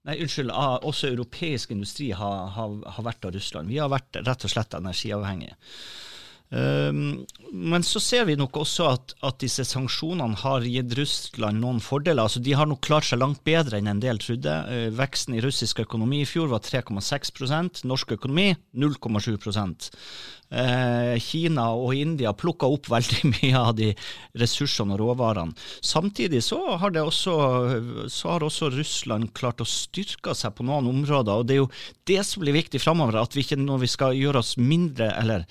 Nei, 0.09 0.15
unnskyld, 0.23 0.49
også 0.89 1.11
europeisk 1.11 1.73
industri 1.75 2.07
har, 2.17 2.47
har, 2.55 2.77
har 2.95 3.05
vært 3.05 3.27
av 3.29 3.35
Russland. 3.35 3.69
Vi 3.69 3.77
har 3.77 3.91
vært 3.93 4.17
rett 4.25 4.47
og 4.47 4.53
slett 4.55 4.77
energiavhengige. 4.79 5.59
Um, 6.49 7.27
men 7.53 7.83
så 7.85 8.01
ser 8.01 8.25
vi 8.25 8.37
nok 8.39 8.57
også 8.63 8.87
at, 8.89 9.13
at, 9.21 9.37
disse 9.43 9.67
sanksjonene 9.69 10.39
har 10.41 10.65
gitt 10.65 10.95
Russland 10.97 11.61
noen 11.61 11.83
fordeler. 11.85 12.25
Altså, 12.25 12.41
de 12.41 12.55
har 12.57 12.69
nok 12.71 12.81
klart 12.87 13.09
seg 13.09 13.21
langt 13.21 13.43
bedre 13.45 13.77
enn 13.81 13.91
en 13.91 14.01
del 14.01 14.21
trodde. 14.23 14.55
Uh, 14.71 14.89
veksten 14.97 15.37
i 15.37 15.45
russisk 15.45 15.85
økonomi 15.85 16.23
i 16.23 16.29
fjor 16.29 16.49
var 16.53 16.65
3,6% 16.65 17.85
norsk 17.89 18.17
økonomi 18.17 18.55
0,7 18.73 19.37
uh, 20.49 21.15
Kina 21.21 21.69
og 21.77 21.93
India 21.97 22.33
plukka 22.33 22.69
opp 22.73 22.89
veldig 22.97 23.33
mye 23.35 23.61
av 23.61 23.75
de 23.77 23.93
ressursene 24.41 24.97
og 24.97 25.03
råvarene. 25.05 25.57
Samtidig 25.85 26.43
så 26.47 26.63
har, 26.81 26.97
også, 27.03 27.39
så 28.09 28.35
har 28.35 28.47
også 28.47 28.73
Russland 28.73 29.35
klart 29.37 29.61
å 29.61 29.69
styrke 29.69 30.33
seg 30.37 30.57
på 30.57 30.67
noen 30.69 30.89
områder. 30.89 31.35
og 31.43 31.49
Det 31.49 31.59
er 31.59 31.63
jo 31.63 31.73
det 32.09 32.23
som 32.25 32.45
blir 32.45 32.57
viktig 32.57 32.81
framover, 32.81 33.21
at 33.21 33.37
vi 33.37 33.45
ikke 33.45 33.61
når 33.61 33.85
vi 33.85 33.93
skal 33.93 34.17
gjøre 34.17 34.41
oss 34.41 34.57
mindre 34.57 35.13
eller 35.21 35.45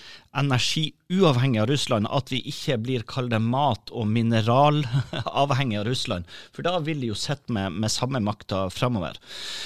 energiuavhengig 0.88 1.62
av 1.62 1.68
Russland, 1.68 2.08
at 2.12 2.32
vi 2.32 2.42
ikke 2.52 2.78
blir 2.84 3.06
kalt 3.08 3.36
mat- 3.42 3.92
og 3.92 4.08
mineralavhengig 4.08 5.80
av 5.80 5.86
Russland. 5.88 6.26
For 6.56 6.64
da 6.64 6.78
vil 6.80 7.02
de 7.02 7.12
jo 7.12 7.18
sitte 7.18 7.54
med, 7.54 7.72
med, 7.72 7.92
samme 7.92 8.20
makta 8.20 8.70
framover. 8.70 9.18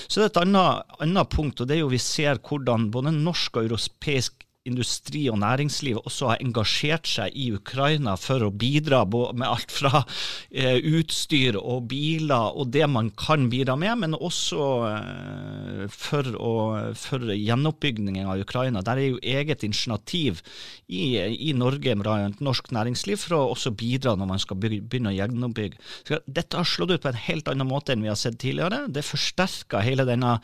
Så 0.07 0.21
det 0.21 0.27
er 0.27 0.31
et 0.31 0.41
annet, 0.45 0.95
annet 0.99 1.29
punkt, 1.29 1.61
og 1.61 1.67
det 1.67 1.77
er 1.77 1.83
jo 1.83 1.91
vi 1.91 2.01
ser 2.01 2.39
hvordan 2.39 2.91
både 2.93 3.13
norsk 3.15 3.57
og 3.57 3.69
europeisk 3.69 4.45
industri 4.69 5.23
og 5.31 5.39
næringsliv 5.41 5.97
også 6.03 6.27
har 6.29 6.41
engasjert 6.43 7.07
seg 7.09 7.33
i 7.33 7.47
Ukraina 7.55 8.13
for 8.19 8.45
å 8.45 8.51
bidra 8.53 9.01
med 9.09 9.47
alt 9.47 9.73
fra 9.73 10.03
eh, 10.51 10.77
utstyr 10.77 11.57
og 11.57 11.87
biler 11.89 12.53
og 12.53 12.69
det 12.73 12.85
man 12.89 13.09
kan 13.17 13.47
bidra 13.49 13.75
med, 13.79 14.03
men 14.03 14.17
også 14.17 14.67
eh, 14.91 15.85
for, 15.89 16.29
å, 16.37 16.53
for 16.97 17.25
gjenoppbyggingen 17.33 18.29
av 18.29 18.43
Ukraina. 18.43 18.83
Der 18.85 19.01
er 19.01 19.09
jo 19.15 19.21
eget 19.21 19.65
initiativ 19.65 20.43
i, 20.85 21.17
i 21.49 21.55
Norge 21.57 21.95
med 21.97 22.37
norsk 22.43 22.69
næringsliv 22.75 23.17
for 23.23 23.39
å 23.39 23.41
også 23.55 23.73
bidra 23.73 24.13
når 24.19 24.29
man 24.29 24.43
skal 24.43 24.61
begynne 24.61 25.09
å 25.09 25.17
gjenoppbygge. 25.17 25.81
Så 26.05 26.21
dette 26.27 26.61
har 26.61 26.69
slått 26.69 26.93
ut 26.93 27.01
på 27.01 27.09
en 27.09 27.21
helt 27.25 27.49
annen 27.49 27.69
måte 27.69 27.95
enn 27.95 28.05
vi 28.05 28.13
har 28.13 28.19
sett 28.19 28.37
tidligere. 28.41 28.85
Det 28.93 29.05
forsterker 29.07 29.81
hele 29.85 30.05
denne 30.05 30.37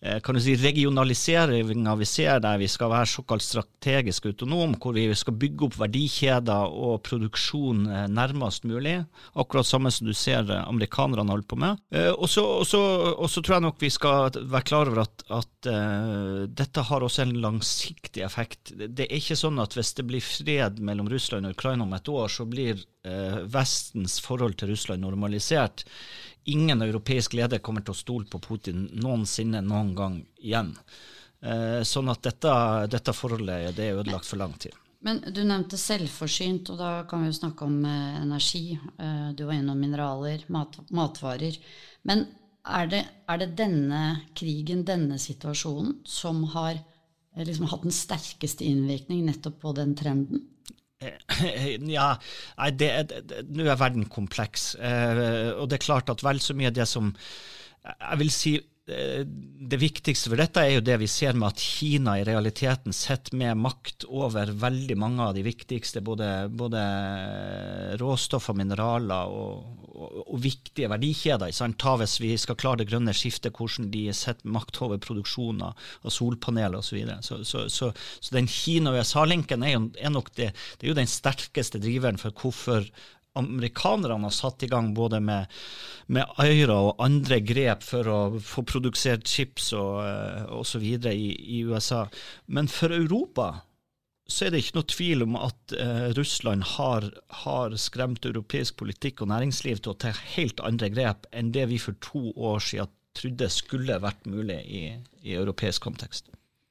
eh, 0.00 0.22
kan 0.24 0.38
du 0.38 0.40
si, 0.40 0.56
regionaliseringa 0.56 1.98
vi 2.00 2.08
ser 2.08 2.40
der 2.40 2.60
vi 2.62 2.70
skal 2.72 2.94
være 2.96 3.12
såkalt 3.12 3.44
strategiske 3.44 3.57
strategisk 3.62 4.26
autonom, 4.26 4.74
hvor 4.80 4.94
vi 4.96 5.06
skal 5.16 5.36
bygge 5.38 5.66
opp 5.66 5.78
verdikjeder 5.80 6.74
og 6.74 7.02
produksjon 7.06 7.86
eh, 7.86 8.06
nærmest 8.10 8.66
mulig. 8.68 8.98
Akkurat 9.38 9.66
samme 9.66 9.90
som 9.94 10.08
du 10.08 10.14
ser 10.16 10.48
eh, 10.50 10.68
amerikanerne 10.68 11.32
holder 11.32 11.48
på 11.48 11.58
med. 11.58 11.82
Og 12.18 12.28
så 12.30 13.42
tror 13.42 13.56
jeg 13.56 13.64
nok 13.64 13.80
vi 13.82 13.90
skal 13.90 14.38
være 14.38 14.66
klar 14.68 14.90
over 14.90 15.02
at, 15.04 15.24
at 15.32 15.68
uh, 15.70 16.44
dette 16.48 16.84
har 16.88 17.04
også 17.04 17.24
en 17.24 17.34
langsiktig 17.42 18.22
effekt. 18.24 18.72
Det 18.76 19.06
er 19.06 19.18
ikke 19.18 19.38
sånn 19.38 19.58
at 19.62 19.76
hvis 19.76 19.94
det 19.98 20.06
blir 20.08 20.24
fred 20.24 20.80
mellom 20.84 21.08
Russland 21.10 21.48
og 21.48 21.56
Ukraina 21.56 21.86
om 21.86 21.94
et 21.96 22.10
år, 22.12 22.30
så 22.32 22.46
blir 22.48 22.78
uh, 22.78 23.44
Vestens 23.48 24.18
forhold 24.24 24.58
til 24.60 24.72
Russland 24.74 25.04
normalisert 25.04 25.86
ingen 26.48 26.82
europeisk 26.82 27.36
leder 27.36 27.60
kommer 27.60 27.84
til 27.84 27.92
å 27.92 27.98
stole 27.98 28.28
på 28.30 28.40
Putin 28.40 28.88
noensinne 29.02 29.60
noen 29.64 29.94
gang 29.98 30.18
igjen. 30.40 30.72
Eh, 31.38 31.80
sånn 31.86 32.10
at 32.10 32.22
dette, 32.26 32.52
dette 32.90 33.14
forholdet 33.14 33.76
det 33.76 33.86
er 33.86 34.00
ødelagt 34.00 34.26
for 34.26 34.40
lang 34.40 34.54
tid. 34.58 34.74
Men 35.06 35.20
du 35.30 35.44
nevnte 35.46 35.78
selvforsynt, 35.78 36.72
og 36.72 36.80
da 36.80 36.90
kan 37.06 37.22
vi 37.22 37.30
jo 37.30 37.36
snakke 37.36 37.66
om 37.68 37.76
eh, 37.86 38.16
energi. 38.24 38.64
Eh, 38.74 39.28
du 39.38 39.44
var 39.46 39.54
innom 39.54 39.78
mineraler, 39.78 40.42
mat, 40.50 40.74
matvarer. 40.90 41.58
Men 42.08 42.26
er 42.66 42.90
det, 42.90 43.04
er 43.30 43.38
det, 43.40 43.52
denne 43.60 44.02
krigen, 44.36 44.82
denne 44.88 45.20
situasjonen, 45.22 46.00
som 46.02 46.42
har 46.56 46.80
liksom, 47.38 47.68
hatt 47.70 47.86
den 47.86 47.94
sterkeste 47.94 48.66
innvirkning 48.66 49.22
nettopp 49.28 49.60
på 49.62 49.74
den 49.78 49.94
trenden? 49.98 50.46
Ja, 51.86 52.08
nei, 52.58 52.72
det, 52.74 52.88
det, 53.06 53.44
nå 53.54 53.68
er 53.70 53.78
verden 53.78 54.08
kompleks. 54.10 54.72
Eh, 54.82 55.52
og 55.54 55.68
det 55.70 55.78
er 55.78 55.84
klart 55.86 56.10
at 56.10 56.24
vel 56.26 56.42
så 56.42 56.56
mye 56.58 56.72
av 56.72 56.80
det 56.80 56.88
som 56.90 57.12
Jeg 57.86 58.18
vil 58.18 58.32
si 58.34 58.56
det 58.88 59.76
viktigste 59.76 60.30
for 60.30 60.40
dette 60.40 60.62
er 60.64 60.78
jo 60.78 60.84
det 60.84 60.94
vi 61.02 61.08
ser 61.10 61.36
med 61.36 61.50
at 61.50 61.60
Kina 61.60 62.14
i 62.16 62.24
realiteten 62.24 62.94
sitter 62.96 63.36
med 63.36 63.58
makt 63.60 64.06
over 64.08 64.48
veldig 64.62 64.96
mange 64.96 65.26
av 65.26 65.34
de 65.36 65.42
viktigste, 65.44 66.00
både, 66.04 66.48
både 66.48 66.84
råstoff 68.00 68.48
og 68.48 68.56
mineraler 68.56 69.34
og, 69.34 69.84
og, 69.92 70.14
og 70.24 70.40
viktige 70.40 70.88
verdikjeder. 70.88 71.52
Ta 71.76 71.96
hvis 72.00 72.16
vi 72.22 72.32
skal 72.40 72.56
klare 72.60 72.80
det 72.82 72.88
grønne 72.88 73.12
skiftet, 73.16 73.52
hvordan 73.52 73.90
de 73.92 74.06
sitter 74.16 74.48
med 74.48 74.56
makt 74.56 74.80
over 74.86 75.02
produksjoner 75.04 75.76
av 75.76 76.14
solpaneler 76.14 76.80
osv. 76.80 77.02
Så, 77.20 77.42
så, 77.42 77.44
så, 77.44 77.66
så, 77.68 77.92
så 78.24 78.38
den 78.38 78.48
Kina-USA-linken 78.48 79.68
er, 79.68 79.76
er, 80.00 80.14
nok 80.14 80.32
det, 80.38 80.54
det 80.78 80.88
er 80.88 80.94
jo 80.94 81.00
den 81.02 81.12
sterkeste 81.12 81.82
driveren 81.82 82.20
for 82.20 82.32
hvorfor 82.32 82.88
amerikanerne 83.38 84.28
har 84.28 84.34
satt 84.34 84.64
i 84.66 84.70
gang 84.70 84.90
både 84.96 85.20
med, 85.24 85.46
med 86.12 86.38
Aira 86.42 86.76
og 86.88 87.02
andre 87.04 87.40
grep 87.44 87.86
for 87.86 88.10
å 88.10 88.18
få 88.42 88.64
produsert 88.68 89.28
chips 89.28 89.72
og 89.78 90.02
uh, 90.02 90.44
osv. 90.58 90.84
I, 90.84 91.30
i 91.58 91.62
USA. 91.68 92.04
Men 92.46 92.70
for 92.72 92.94
Europa 92.94 93.52
så 94.28 94.44
er 94.44 94.52
det 94.52 94.60
ikke 94.60 94.76
noe 94.76 94.92
tvil 94.92 95.24
om 95.24 95.36
at 95.40 95.72
eh, 95.72 96.08
Russland 96.18 96.66
har, 96.74 97.06
har, 97.44 97.76
skremt 97.80 98.26
europeisk 98.28 98.76
politikk 98.82 99.22
og 99.24 99.30
næringsliv 99.32 99.80
til 99.80 99.94
å 99.94 100.00
ta 100.04 100.12
helt 100.34 100.60
andre 100.60 100.90
grep 100.92 101.24
enn 101.32 101.48
det 101.54 101.64
vi 101.70 101.78
for 101.80 101.96
to 102.04 102.26
år 102.36 102.60
siden 102.60 102.92
trodde 103.16 103.48
skulle 103.50 103.96
vært 104.04 104.28
mulig 104.28 104.58
i, 104.68 104.82
i 105.24 105.38
europeisk 105.40 105.88
kontekst. 105.88 106.28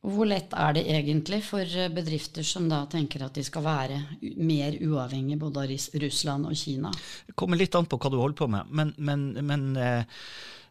Hvor 0.07 0.27
lett 0.29 0.53
er 0.55 0.75
det 0.77 0.85
egentlig 0.87 1.41
for 1.43 1.63
eh, 1.63 1.89
bedrifter 1.91 2.45
som 2.47 2.69
da 2.71 2.85
tenker 2.91 3.25
at 3.25 3.35
de 3.35 3.43
skal 3.43 3.65
være 3.65 4.01
mer 4.39 4.77
uavhengige 4.79 5.39
både 5.41 5.65
av 5.65 5.73
Russland 6.03 6.47
og 6.47 6.55
Kina? 6.55 6.93
Det 7.27 7.35
kommer 7.35 7.59
litt 7.59 7.75
an 7.75 7.89
på 7.89 7.99
hva 7.99 8.11
du 8.13 8.21
holder 8.21 8.37
på 8.39 8.47
med, 8.51 8.71
men, 8.71 8.93
men, 8.95 9.25
men 9.43 9.65
eh, 9.75 10.21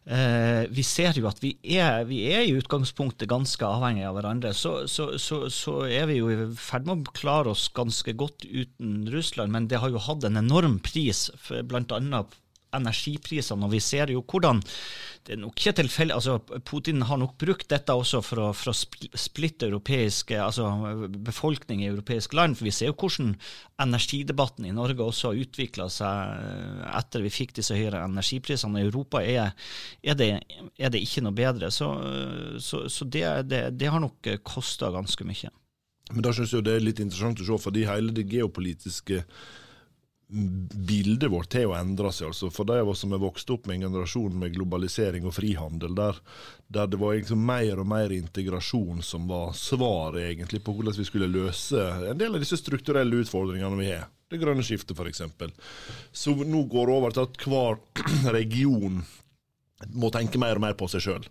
eh, 0.09 0.63
vi 0.73 0.85
ser 0.87 1.19
jo 1.21 1.29
at 1.29 1.43
vi 1.43 1.53
er, 1.77 2.07
vi 2.09 2.23
er, 2.31 2.47
i 2.47 2.57
utgangspunktet 2.57 3.29
ganske 3.29 3.69
avhengige 3.69 4.09
av 4.09 4.17
hverandre. 4.17 4.55
Så, 4.57 4.73
så, 4.89 5.11
så, 5.21 5.43
så, 5.53 5.77
er 5.85 6.09
vi 6.09 6.17
jo 6.17 6.33
i 6.33 6.49
ferd 6.57 6.89
med 6.89 7.05
å 7.05 7.17
klare 7.21 7.53
oss 7.53 7.67
ganske 7.77 8.17
godt 8.17 8.47
uten 8.49 9.05
Russland, 9.13 9.53
men 9.53 9.69
det 9.69 9.83
har 9.83 9.93
jo 9.93 10.01
hatt 10.01 10.25
en 10.25 10.41
enorm 10.41 10.81
pris, 10.81 11.27
bl.a 11.69 12.25
energiprisene. 12.77 13.67
Og 13.67 13.73
vi 13.75 13.83
ser 13.83 14.13
jo 14.13 14.23
hvordan 14.23 14.63
det 15.27 15.35
er 15.35 15.39
nok 15.41 15.57
ikke 15.59 15.73
tilfeldig, 15.81 16.13
altså 16.15 16.61
Putin 16.63 17.01
har 17.03 17.17
nok 17.19 17.33
brukt 17.41 17.67
dette 17.67 17.91
også 17.91 18.21
for 18.23 18.39
å, 18.39 18.45
for 18.55 18.71
å 18.71 18.75
splitte 19.19 19.67
altså 19.67 20.69
befolkning 21.27 21.81
i 21.83 21.89
europeiske 21.89 22.37
land. 22.37 22.55
For 22.55 22.69
vi 22.69 22.71
ser 22.71 22.93
jo 22.93 22.95
hvordan 22.95 23.33
energidebatten 23.83 24.69
i 24.69 24.71
Norge 24.71 25.03
også 25.03 25.33
har 25.33 25.41
utvikla 25.43 25.89
seg 25.91 26.87
etter 27.01 27.25
vi 27.25 27.33
fikk 27.33 27.57
disse 27.59 27.75
høyere 27.75 28.05
energiprisene. 28.07 28.79
I 28.79 28.87
Europa 28.87 29.19
er, 29.19 29.51
er, 29.99 30.15
det, 30.15 30.31
er 30.79 30.95
det, 30.95 31.03
ikke 31.03 31.25
noe 31.27 31.35
bedre. 31.35 31.73
Så, 31.75 31.91
så, 32.63 32.85
så 32.87 33.11
det, 33.11 33.27
det, 33.51 33.61
det, 33.75 33.91
har 33.91 33.99
nok 34.03 34.31
kosta 34.47 34.93
ganske 34.95 35.27
mye. 35.27 35.51
Men 36.13 36.23
da 36.23 36.31
synes 36.31 36.55
jeg 36.55 36.63
det 36.63 36.77
er 36.77 36.87
litt 36.87 37.03
interessant 37.03 37.43
å 37.43 37.51
se, 37.51 37.63
fordi 37.67 37.83
hele 37.89 38.15
det 38.15 38.29
geopolitiske 38.31 39.25
bildet 40.27 41.31
vårt 41.31 41.53
har 41.53 41.61
jo 41.61 41.73
endra 41.77 42.11
seg. 42.11 42.27
altså 42.27 42.49
For 42.51 42.67
de 42.67 42.81
av 42.81 42.89
oss 42.91 43.03
som 43.05 43.13
er 43.15 43.21
vokst 43.21 43.49
opp 43.53 43.67
med 43.67 43.77
en 43.77 43.87
generasjon 43.87 44.35
med 44.39 44.55
globalisering 44.57 45.27
og 45.27 45.35
frihandel, 45.37 45.95
der, 45.95 46.19
der 46.67 46.89
det 46.91 46.99
var 46.99 47.15
liksom 47.15 47.45
mer 47.47 47.79
og 47.79 47.87
mer 47.87 48.11
integrasjon 48.11 48.99
som 49.05 49.29
var 49.31 49.55
svaret 49.55 50.25
egentlig 50.25 50.61
på 50.65 50.75
hvordan 50.75 50.97
vi 50.99 51.07
skulle 51.07 51.31
løse 51.31 51.79
en 52.11 52.19
del 52.19 52.35
av 52.35 52.43
disse 52.43 52.59
strukturelle 52.59 53.23
utfordringene 53.23 53.79
vi 53.79 53.93
har. 53.93 54.09
Det 54.27 54.41
grønne 54.41 54.65
skiftet, 54.67 54.97
f.eks. 54.99 55.23
Så 56.11 56.35
nå 56.35 56.65
går 56.67 56.89
det 56.89 56.97
over 56.97 57.15
til 57.15 57.23
at 57.23 57.47
hver 57.47 57.79
region 58.39 58.99
må 59.93 60.09
tenke 60.09 60.39
mer 60.41 60.57
og 60.57 60.63
mer 60.63 60.75
på 60.77 60.87
seg 60.89 61.03
sjøl. 61.05 61.25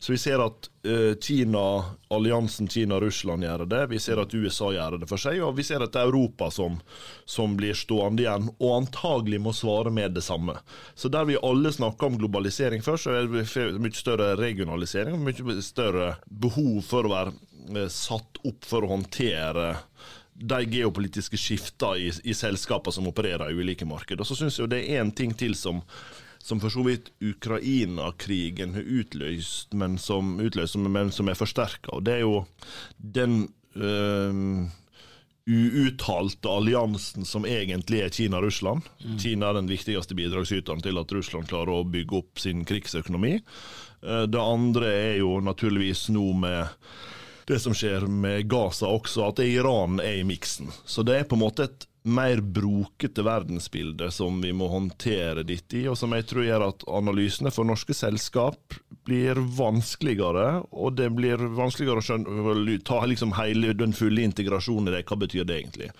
Så 0.00 0.14
vi 0.14 0.18
ser 0.20 0.40
at 0.40 0.68
uh, 0.88 1.12
Kina, 1.20 1.64
alliansen 2.12 2.68
Kina-Russland 2.70 3.44
gjør 3.44 3.66
det, 3.68 3.82
vi 3.90 4.00
ser 4.00 4.22
at 4.22 4.32
USA 4.32 4.70
gjør 4.72 4.96
det 5.02 5.08
for 5.10 5.20
seg, 5.20 5.42
og 5.44 5.58
vi 5.58 5.66
ser 5.68 5.84
at 5.84 5.92
det 5.92 6.00
er 6.00 6.08
Europa 6.08 6.48
som, 6.54 6.78
som, 7.28 7.58
blir 7.60 7.76
stående 7.76 8.24
igjen, 8.24 8.48
og 8.56 8.76
antagelig 8.78 9.42
må 9.44 9.52
svare 9.56 9.92
med 9.92 10.16
det 10.16 10.24
samme. 10.24 10.56
Så 10.94 11.12
der 11.12 11.28
vi 11.28 11.36
alle 11.44 11.72
snakker 11.76 12.08
om 12.08 12.16
globalisering 12.22 12.84
først, 12.86 13.04
så 13.04 13.18
er 13.18 13.28
det 13.28 13.82
mye 13.82 13.96
større 13.96 14.32
regionalisering, 14.40 15.18
og 15.18 15.28
mye 15.28 15.60
større 15.64 16.14
behov 16.24 16.80
for 16.88 17.04
å 17.04 17.12
være 17.12 17.36
uh, 17.36 17.84
satt 17.92 18.40
opp 18.48 18.64
for 18.64 18.86
å 18.86 18.94
håndtere 18.96 19.74
de 20.40 20.62
geopolitiske 20.72 21.36
skiftene 21.36 22.00
i, 22.00 22.08
i 22.32 22.32
selskapene 22.32 22.96
som 22.96 23.12
opererer 23.12 23.52
i 23.52 23.60
ulike 23.60 23.84
markeder. 23.84 24.24
Så 24.24 24.38
syns 24.38 24.56
jeg 24.56 24.72
det 24.72 24.80
er 24.86 25.02
én 25.02 25.12
ting 25.12 25.36
til 25.36 25.52
som 25.58 25.84
som 26.42 26.60
for 26.60 26.72
så 26.72 26.82
vidt 26.86 27.10
Ukraina-krigen 27.20 28.74
har 28.74 28.86
utløst, 29.00 29.74
men 29.76 29.98
som, 29.98 30.38
utløst, 30.40 30.78
men 30.80 31.12
som 31.12 31.28
er 31.28 31.38
forsterka. 31.38 31.92
Og 31.92 32.04
det 32.08 32.18
er 32.18 32.22
jo 32.24 32.44
den 32.96 33.42
øh, 33.76 34.70
uuttalte 35.50 36.48
alliansen 36.48 37.28
som 37.28 37.46
egentlig 37.46 38.02
er 38.04 38.14
Kina-Russland. 38.14 38.88
Mm. 39.04 39.18
Kina 39.18 39.50
er 39.50 39.60
den 39.60 39.70
viktigste 39.70 40.16
bidragsyteren 40.16 40.82
til 40.84 41.00
at 41.00 41.12
Russland 41.12 41.48
klarer 41.50 41.74
å 41.74 41.86
bygge 41.88 42.22
opp 42.22 42.40
sin 42.40 42.64
krigsøkonomi. 42.68 43.36
Eh, 43.36 44.24
det 44.30 44.40
andre 44.40 44.92
er 44.94 45.16
jo 45.20 45.38
naturligvis 45.44 46.08
nå 46.14 46.26
med 46.40 46.68
det 47.50 47.58
som 47.58 47.74
skjer 47.74 48.06
med 48.06 48.46
Gaza 48.50 48.86
også, 48.86 49.30
at 49.32 49.42
Iran 49.42 49.98
er 50.02 50.20
i 50.20 50.26
miksen. 50.26 50.70
Så 50.86 51.02
det 51.06 51.16
er 51.18 51.28
på 51.28 51.38
en 51.38 51.44
måte 51.44 51.66
et 51.66 51.86
mer 52.02 52.40
brokete 52.40 53.22
verdensbilde 53.22 54.10
som 54.10 54.38
vi 54.40 54.52
må 54.56 54.70
håndtere 54.72 55.42
dette 55.44 55.82
i, 55.82 55.86
og 55.90 55.98
som 56.00 56.14
jeg 56.16 56.26
tror 56.30 56.46
gjør 56.46 56.64
at 56.70 56.84
analysene 56.88 57.52
for 57.52 57.68
norske 57.68 57.96
selskap 57.96 58.76
blir 59.08 59.40
vanskeligere, 59.58 60.62
og 60.70 60.96
det 60.96 61.10
blir 61.16 61.42
vanskeligere 61.58 62.00
å 62.00 62.06
skjønne, 62.06 62.78
ta 62.88 63.02
liksom 63.08 63.34
hele 63.36 63.74
den 63.76 63.92
fulle 63.96 64.24
integrasjonen 64.24 64.88
i 64.88 64.96
det. 64.96 65.04
Hva 65.08 65.20
betyr 65.20 65.48
det 65.48 65.60
egentlig? 65.60 65.90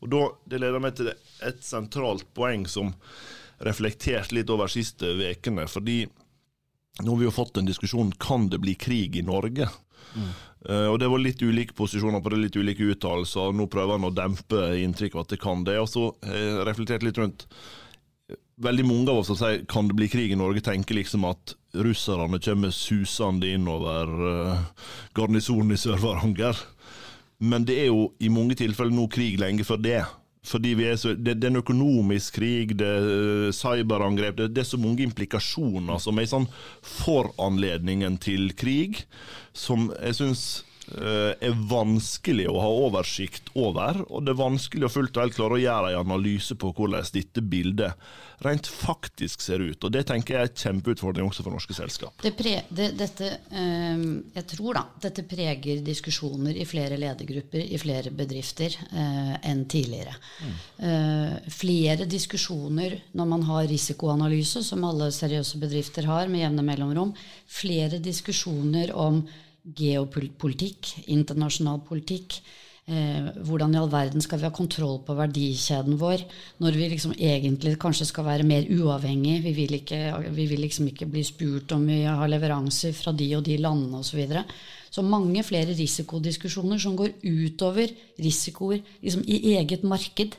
Og 0.00 0.12
da, 0.14 0.22
Det 0.50 0.60
leder 0.60 0.80
meg 0.80 0.96
til 0.96 1.12
et 1.12 1.60
sentralt 1.64 2.24
poeng 2.34 2.66
som 2.66 2.94
reflekterte 3.60 4.34
litt 4.34 4.50
over 4.50 4.66
de 4.66 4.80
siste 4.80 5.04
ukene. 5.04 5.68
fordi 5.68 6.06
nå 6.98 7.12
har 7.12 7.18
vi 7.20 7.28
jo 7.28 7.34
fått 7.34 7.56
en 7.56 7.68
diskusjon 7.68 8.12
kan 8.20 8.48
det 8.50 8.60
bli 8.62 8.74
krig 8.74 9.16
i 9.16 9.24
Norge. 9.26 9.68
Mm. 10.14 10.30
Uh, 10.68 10.88
og 10.92 10.98
Det 11.00 11.08
var 11.08 11.22
litt 11.22 11.42
ulike 11.42 11.76
posisjoner 11.76 12.20
på 12.20 12.32
det, 12.32 12.40
litt 12.44 12.56
ulike 12.58 12.90
uttalelser. 12.92 13.54
Nå 13.56 13.68
prøver 13.72 13.96
han 13.96 14.08
å 14.08 14.14
dempe 14.14 14.64
inntrykket 14.82 15.16
av 15.16 15.24
at 15.24 15.34
det 15.34 15.40
kan 15.40 15.64
det. 15.64 15.78
Og 15.80 15.88
så 15.88 16.08
uh, 16.12 16.64
reflektert 16.68 17.06
litt 17.06 17.20
rundt 17.20 17.46
Veldig 18.60 18.84
mange 18.84 19.08
av 19.08 19.22
oss 19.22 19.30
som 19.30 19.38
sier 19.40 19.62
kan 19.72 19.86
det 19.88 19.94
bli 19.96 20.06
krig 20.12 20.34
i 20.34 20.36
Norge, 20.36 20.60
tenker 20.60 20.98
liksom 20.98 21.22
at 21.24 21.54
russerne 21.80 22.36
kommer 22.44 22.74
susende 22.76 23.48
innover 23.48 24.10
uh, 24.20 24.66
garnisonen 25.16 25.72
i 25.72 25.78
Sør-Varanger. 25.80 26.60
Men 27.40 27.64
det 27.64 27.78
er 27.80 27.88
jo 27.88 28.10
i 28.20 28.28
mange 28.28 28.58
tilfeller 28.60 28.92
nå 28.92 29.06
krig 29.08 29.40
lenge 29.40 29.64
før 29.64 29.80
det. 29.80 30.02
Fordi 30.42 30.72
så, 30.96 31.12
det, 31.14 31.34
det, 31.36 31.46
er 31.46 31.52
en 31.52 31.60
økonomisk 31.60 32.38
krig, 32.38 32.72
det 32.80 32.86
er 32.88 33.08
eh, 33.10 33.52
cyberangrep 33.52 34.38
det, 34.38 34.48
det, 34.54 34.62
er 34.62 34.70
så 34.70 34.80
mange 34.80 35.04
implikasjoner 35.04 36.00
som 36.00 36.16
er 36.16 36.30
sånn 36.30 36.48
foranledningen 36.80 38.16
til 38.22 38.48
krig, 38.56 39.02
som 39.52 39.90
jeg 39.98 40.16
syns 40.16 40.44
er 40.90 41.60
vanskelig 41.70 42.48
å 42.50 42.58
ha 42.62 42.70
oversikt 42.86 43.52
over, 43.54 44.02
og 44.08 44.24
det 44.26 44.34
er 44.34 44.40
vanskelig 44.40 44.88
å 44.88 44.92
fullt 44.92 45.16
og 45.16 45.24
helt 45.24 45.36
klare 45.36 45.56
å 45.58 45.62
gjøre 45.62 45.92
en 45.94 46.02
analyse 46.02 46.56
på 46.58 46.72
hvordan 46.76 47.06
dette 47.14 47.44
bildet 47.44 48.10
rent 48.40 48.66
faktisk 48.66 49.40
ser 49.40 49.60
ut. 49.60 49.84
Og 49.84 49.92
Det 49.92 50.02
tenker 50.08 50.34
jeg 50.34 50.42
er 50.42 50.50
en 50.50 50.60
kjempeutfordring 50.62 51.28
også 51.28 51.44
for 51.44 51.54
norske 51.54 51.76
selskap. 51.76 52.14
Det 52.22 52.32
pre, 52.36 52.54
det, 52.68 52.90
dette, 52.98 53.28
eh, 53.52 54.04
jeg 54.38 54.46
tror 54.54 54.78
da, 54.78 54.84
dette 55.02 55.24
preger 55.28 55.82
diskusjoner 55.84 56.56
i 56.56 56.66
flere 56.68 56.96
ledergrupper 57.00 57.66
i 57.66 57.80
flere 57.80 58.12
bedrifter 58.16 58.76
eh, 58.88 59.34
enn 59.50 59.66
tidligere. 59.70 60.16
Mm. 60.40 60.56
Eh, 60.88 61.52
flere 61.52 62.08
diskusjoner 62.08 62.96
når 63.12 63.30
man 63.34 63.44
har 63.50 63.68
risikoanalyse, 63.68 64.64
som 64.64 64.88
alle 64.88 65.10
seriøse 65.14 65.60
bedrifter 65.60 66.08
har 66.08 66.32
med 66.32 66.46
jevne 66.46 66.64
mellomrom. 66.64 67.14
Flere 67.60 68.00
diskusjoner 68.00 68.94
om 68.96 69.20
geopolitikk, 69.64 70.94
internasjonal 71.12 71.80
politikk 71.86 72.40
Eh, 72.90 73.26
hvordan 73.46 73.74
i 73.74 73.78
all 73.78 73.90
verden 73.92 74.22
skal 74.24 74.40
vi 74.40 74.48
ha 74.48 74.50
kontroll 74.50 74.96
på 75.06 75.14
verdikjeden 75.14 75.94
vår 76.00 76.24
når 76.64 76.78
vi 76.78 76.88
liksom 76.90 77.12
egentlig 77.12 77.76
kanskje 77.78 78.08
skal 78.08 78.26
være 78.26 78.46
mer 78.48 78.66
uavhengig? 78.66 79.36
Vi 79.44 79.52
vil, 79.54 79.76
ikke, 79.78 80.00
vi 80.34 80.46
vil 80.50 80.64
liksom 80.64 80.88
ikke 80.90 81.06
bli 81.12 81.22
spurt 81.26 81.70
om 81.76 81.84
vi 81.86 82.00
har 82.02 82.32
leveranser 82.32 82.96
fra 82.96 83.12
de 83.14 83.28
og 83.36 83.44
de 83.46 83.60
landene 83.62 84.00
osv. 84.00 84.10
Så, 84.10 84.18
videre. 84.18 84.42
så 84.90 85.04
mange 85.06 85.44
flere 85.46 85.76
risikodiskusjoner 85.78 86.82
som 86.82 86.96
går 86.98 87.20
utover 87.22 87.92
risikoer 88.18 88.80
liksom 89.04 89.22
i 89.28 89.54
eget 89.60 89.86
marked. 89.86 90.34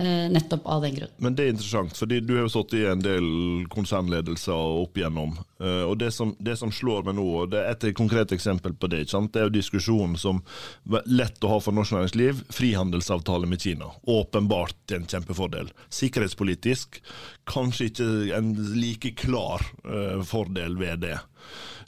Eh, 0.00 0.30
nettopp 0.30 0.66
av 0.66 0.82
den 0.82 0.94
grunn. 0.94 1.10
Men 1.16 1.34
det 1.36 1.44
er 1.44 1.50
interessant, 1.52 1.92
fordi 1.98 2.22
du 2.24 2.30
har 2.32 2.46
jo 2.46 2.52
sittet 2.54 2.78
i 2.78 2.86
en 2.88 3.02
del 3.04 3.26
konsernledelser 3.68 4.78
opp 4.80 4.96
igjennom. 4.96 5.34
Eh, 5.60 5.82
og 5.84 5.98
det 6.00 6.08
som, 6.16 6.30
det 6.40 6.54
som 6.56 6.72
slår 6.72 7.04
meg 7.04 7.18
nå, 7.18 7.24
og 7.42 7.50
det 7.52 7.60
er 7.60 7.74
et 7.74 7.84
konkret 7.98 8.32
eksempel 8.32 8.72
på 8.72 8.88
det, 8.88 9.02
det 9.10 9.42
er 9.42 9.50
jo 9.50 9.52
diskusjonen 9.58 10.16
som 10.16 10.40
er 10.88 11.04
lett 11.10 11.44
å 11.44 11.50
ha 11.52 11.58
for 11.60 11.76
norsk 11.76 11.98
næringsliv. 11.98 12.40
Frihandelsavtale 12.48 13.50
med 13.50 13.60
Kina. 13.60 13.90
Åpenbart 14.08 14.96
en 14.96 15.04
kjempefordel. 15.10 15.68
Sikkerhetspolitisk 15.92 17.02
kanskje 17.50 17.90
ikke 17.90 18.10
en 18.38 18.54
like 18.80 19.12
klar 19.20 19.66
uh, 19.84 20.22
fordel 20.24 20.80
ved 20.80 21.04
det. 21.04 21.18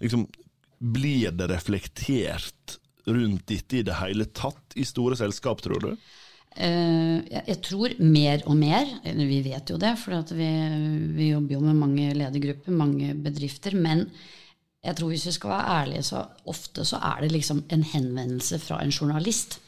Liksom, 0.04 0.26
blir 0.84 1.32
det 1.38 1.48
reflektert 1.48 2.76
rundt 3.08 3.46
dette 3.48 3.80
i 3.80 3.86
det 3.86 4.02
hele 4.02 4.28
tatt 4.36 4.76
i 4.76 4.84
store 4.84 5.16
selskap, 5.16 5.64
tror 5.64 5.80
du? 5.80 5.94
Eh, 6.56 7.22
jeg 7.48 7.58
tror 7.64 7.94
mer 8.04 8.42
og 8.44 8.56
mer, 8.58 8.88
vi 9.16 9.40
vet 9.44 9.72
jo 9.72 9.78
det, 9.80 9.94
for 10.00 10.34
vi, 10.36 10.50
vi, 11.16 11.30
jobber 11.32 11.56
jo 11.56 11.64
med 11.64 11.80
mange 11.80 12.12
ledergrupper, 12.18 12.76
mange 12.76 13.14
bedrifter. 13.14 13.76
Men 13.78 14.04
jeg 14.82 14.98
tror 14.98 15.12
hvis 15.12 15.26
vi 15.30 15.36
skal 15.38 15.54
være 15.54 15.76
ærlige, 15.80 16.06
så 16.10 16.24
ofte 16.50 16.84
så 16.84 17.00
er 17.12 17.22
det 17.22 17.32
liksom 17.32 17.64
en 17.72 17.84
henvendelse 17.86 18.58
fra 18.60 18.82
en 18.82 18.92
journalist 18.92 19.60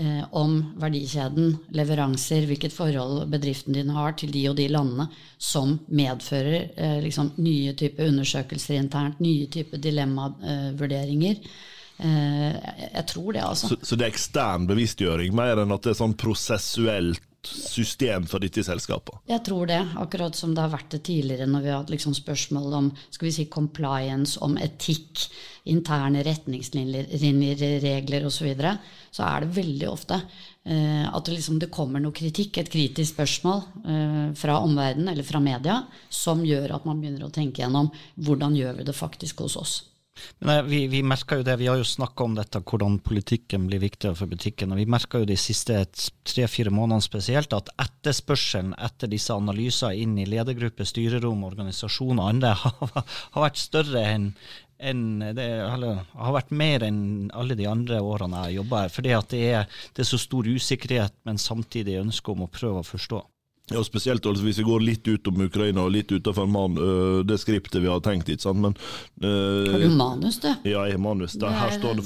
eh, 0.00 0.24
om 0.32 0.56
verdikjeden, 0.80 1.58
leveranser, 1.76 2.48
hvilket 2.48 2.74
forhold 2.74 3.28
bedriften 3.30 3.76
din 3.76 3.92
har 3.94 4.16
til 4.18 4.32
de 4.34 4.48
og 4.50 4.58
de 4.58 4.66
landene, 4.72 5.06
som 5.38 5.78
medfører 5.86 6.72
eh, 6.74 6.98
liksom, 7.04 7.34
nye 7.44 7.76
typer 7.78 8.10
undersøkelser 8.10 8.80
internt, 8.80 9.22
nye 9.22 9.46
typer 9.52 9.82
dilemmavurderinger. 9.84 11.38
Eh, 11.38 11.70
jeg 11.98 13.04
tror 13.06 13.36
det, 13.36 13.42
altså. 13.44 13.68
Så, 13.70 13.76
så, 13.86 13.96
det 13.96 14.08
er 14.08 14.14
ekstern 14.14 14.66
bevisstgjøring, 14.66 15.34
mer 15.36 15.62
enn 15.62 15.74
at 15.74 15.86
det 15.86 15.92
er 15.92 16.00
sånn 16.00 16.16
prosessuelt 16.18 17.22
system 17.46 18.26
for 18.28 18.42
dette 18.42 18.64
selskapet? 18.64 19.20
Jeg 19.28 19.42
tror 19.46 19.68
det, 19.68 19.80
akkurat 20.00 20.36
som 20.36 20.54
det 20.54 20.62
har 20.64 20.72
vært 20.72 20.94
det 20.94 21.02
tidligere 21.08 21.48
når 21.50 21.64
vi 21.64 21.70
har 21.72 21.82
hatt 21.82 21.92
liksom 21.92 22.16
spørsmål 22.16 22.76
om 22.78 22.90
skal 23.12 23.28
vi 23.28 23.34
si 23.36 23.46
compliance, 23.52 24.38
om 24.44 24.56
etikk, 24.60 25.26
interne 25.70 26.24
retningslinjer, 26.26 27.12
regler 27.84 28.26
osv. 28.28 28.34
Så, 28.34 28.48
videre, 28.48 28.74
så 29.14 29.24
er 29.24 29.44
det 29.44 29.54
veldig 29.56 29.86
ofte 29.88 30.18
eh, 30.18 31.06
at 31.06 31.24
det, 31.24 31.38
liksom, 31.38 31.60
det, 31.62 31.70
kommer 31.72 32.02
noe 32.02 32.12
kritikk, 32.16 32.58
et 32.60 32.72
kritisk 32.72 33.14
spørsmål 33.14 33.62
eh, 33.88 34.26
fra 34.36 34.58
omverdenen 34.64 35.14
eller 35.14 35.24
fra 35.24 35.40
media, 35.40 35.78
som 36.12 36.44
gjør 36.44 36.76
at 36.76 36.88
man 36.88 37.00
begynner 37.00 37.28
å 37.28 37.32
tenke 37.32 37.62
gjennom 37.64 37.88
hvordan 38.20 38.58
gjør 38.58 38.80
vi 38.80 38.88
det 38.90 38.96
faktisk 38.98 39.44
hos 39.46 39.56
oss. 39.60 39.78
Men 40.38 40.66
vi, 40.68 40.86
vi 40.86 41.02
merker 41.02 41.40
jo 41.40 41.46
det, 41.46 41.56
vi 41.60 41.66
har 41.66 41.78
jo 41.80 41.86
snakka 41.86 42.24
om 42.24 42.34
dette, 42.36 42.60
hvordan 42.62 42.98
politikken 43.04 43.66
blir 43.68 43.82
viktigere 43.82 44.16
for 44.18 44.30
butikken. 44.30 44.72
og 44.72 44.80
Vi 44.80 44.86
merker 44.90 45.22
jo 45.22 45.28
de 45.28 45.36
siste 45.40 45.80
tre-fire 45.94 46.72
månedene 46.74 47.04
spesielt 47.04 47.54
at 47.56 47.72
etterspørselen 47.82 48.74
etter 48.78 49.10
disse 49.10 49.34
analyser 49.34 49.96
inn 49.98 50.18
i 50.20 50.28
ledergrupper, 50.28 50.86
styrerom, 50.88 51.46
organisasjoner 51.48 52.22
og 52.22 52.30
andre 52.34 52.54
har, 52.62 53.02
har 53.34 53.48
vært 53.48 53.62
større 53.62 54.06
enn 54.12 54.30
enn 54.84 55.22
det 55.36 55.44
har 55.64 56.32
vært 56.34 56.50
mer 56.52 56.82
enn 56.84 57.30
alle 57.32 57.54
de 57.56 57.66
andre 57.70 58.00
årene 58.02 58.40
jeg 58.40 58.44
har 58.44 58.56
jobba 58.58 58.80
her. 58.82 58.90
Fordi 58.92 59.12
det 59.30 59.44
det 59.94 60.02
er 60.02 60.08
så 60.08 60.18
stor 60.20 60.48
usikkerhet, 60.50 61.14
men 61.24 61.38
samtidig 61.40 62.00
ønske 62.02 62.32
om 62.34 62.44
å 62.44 62.50
prøve 62.52 62.82
å 62.82 62.86
forstå. 62.86 63.22
Ja, 63.72 63.80
Spesielt 63.84 64.26
altså, 64.26 64.44
hvis 64.44 64.58
vi 64.60 64.66
går 64.66 64.82
litt 64.84 65.08
ut 65.08 65.28
om 65.30 65.38
Ukraina 65.46 65.86
og 65.86 65.94
litt 65.94 66.10
utenfor 66.12 66.44
man, 66.50 66.74
øh, 66.76 67.22
det 67.24 67.38
skriptet 67.40 67.80
vi 67.80 67.88
har 67.88 68.02
tenkt. 68.04 68.28
ikke 68.28 68.44
sant? 68.44 68.60
Men, 68.60 68.74
øh, 69.24 69.70
har 69.72 69.80
du 69.80 69.94
manus, 69.96 70.36
du? 70.42 70.50
Ja, 70.68 70.82
jeg 70.84 70.98
har 70.98 71.00
manus. 71.00 71.32
Der, 71.40 71.54
her 71.56 71.72
står 71.72 71.96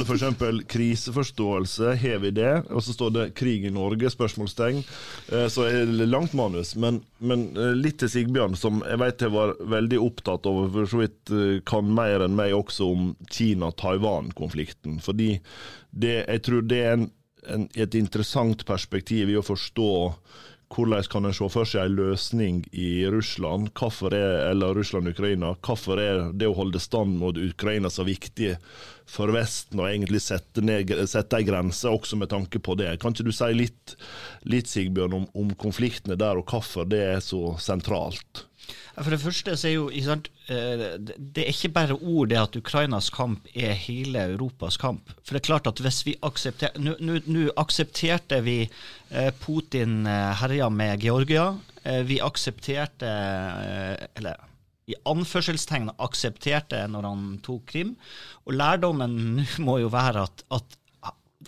det 0.00 0.06
eksempel 0.14 0.62
kriseforståelse, 0.64 1.92
har 2.00 2.22
vi 2.22 2.30
det? 2.40 2.52
Og 2.70 2.80
så 2.86 2.94
står 2.96 3.12
det 3.18 3.26
krig 3.36 3.66
i 3.68 3.72
Norge? 3.74 4.08
spørsmålstegn. 4.14 4.80
Uh, 5.32 5.46
så 5.52 5.66
er 5.68 5.84
det 5.92 6.08
langt 6.08 6.32
manus. 6.34 6.74
Men, 6.76 7.02
men 7.18 7.50
uh, 7.58 7.74
litt 7.76 7.98
til 8.00 8.08
Sigbjørn, 8.08 8.56
som 8.56 8.80
jeg 8.86 9.00
vet 9.02 9.26
jeg 9.26 9.34
var 9.34 9.54
veldig 9.60 10.00
opptatt 10.00 10.48
av, 10.48 10.62
for 10.72 10.88
så 10.88 11.02
vidt 11.02 11.34
uh, 11.34 11.58
kan 11.68 11.90
mer 12.00 12.24
enn 12.24 12.38
meg 12.38 12.56
også 12.56 12.88
om 12.94 13.12
Kina-Taiwan-konflikten. 13.28 15.02
Fordi 15.04 15.34
det, 15.90 16.16
jeg 16.24 16.44
tror 16.48 16.64
det 16.64 16.80
er 16.80 16.96
en 16.96 17.06
en, 17.50 17.68
et 17.74 17.94
interessant 17.98 18.64
perspektiv 18.66 19.30
i 19.30 19.38
å 19.38 19.44
forstå 19.44 19.92
hvordan 20.74 21.06
kan 21.10 21.28
en 21.28 21.34
se 21.36 21.46
for 21.52 21.68
seg 21.68 21.86
en 21.86 21.96
løsning 21.98 22.62
i 22.72 23.04
Russland, 23.12 23.70
er, 24.10 24.50
eller 24.50 24.74
Russland-Ukraina. 24.74 25.54
Hvorfor 25.62 26.00
er 26.00 26.32
det 26.32 26.48
å 26.50 26.56
holde 26.56 26.80
stand 26.82 27.18
mot 27.20 27.36
Ukraina 27.38 27.90
så 27.90 28.04
viktig 28.06 28.54
for 29.06 29.30
Vesten, 29.34 29.80
og 29.80 29.90
egentlig 29.90 30.22
sette, 30.24 30.64
ned, 30.64 30.90
sette 31.10 31.38
en 31.38 31.46
grense 31.46 31.90
også 31.90 32.18
med 32.18 32.32
tanke 32.32 32.58
på 32.58 32.74
det? 32.80 32.96
Kan 33.00 33.14
ikke 33.14 33.28
du 33.28 33.34
si 33.36 33.52
litt, 33.54 33.94
litt 34.50 34.70
Sigbjørn, 34.70 35.14
om, 35.20 35.28
om 35.34 35.54
konfliktene 35.54 36.18
der, 36.18 36.40
og 36.40 36.50
hvorfor 36.50 36.88
det 36.88 37.04
er 37.12 37.22
så 37.22 37.54
sentralt? 37.62 38.46
For 38.94 39.10
det 39.10 39.20
første 39.22 39.56
så 39.58 39.68
er 39.68 39.74
jo 39.74 40.04
sant, 40.04 40.28
eh, 40.48 40.96
Det 40.98 41.42
er 41.42 41.50
ikke 41.50 41.72
bare 41.74 41.98
ord 41.98 42.30
det 42.30 42.38
at 42.38 42.56
Ukrainas 42.56 43.10
kamp 43.10 43.46
er 43.54 43.72
hele 43.72 44.28
Europas 44.34 44.76
kamp. 44.76 45.10
For 45.24 45.34
det 45.34 45.42
er 45.42 45.48
klart 45.50 45.66
at 45.66 45.82
hvis 45.82 46.04
vi 46.06 46.16
aksepter, 46.22 46.70
Nå 46.78 47.50
aksepterte 47.56 48.40
vi 48.42 48.62
eh, 49.10 49.30
Putin 49.40 50.06
eh, 50.06 50.34
herja 50.40 50.68
med 50.70 51.00
Georgia. 51.00 51.54
Vi 51.84 52.16
aksepterte 52.24 53.08
Eller 54.16 54.38
i 54.88 54.94
anførselstegn 55.08 55.90
aksepterte 56.00 56.80
når 56.88 57.08
han 57.08 57.26
tok 57.44 57.66
Krim. 57.68 57.94
Og 58.44 58.56
lærdommen 58.56 59.14
nå 59.38 59.44
må 59.64 59.78
jo 59.82 59.90
være 59.92 60.24
at, 60.24 60.44
at 60.52 60.78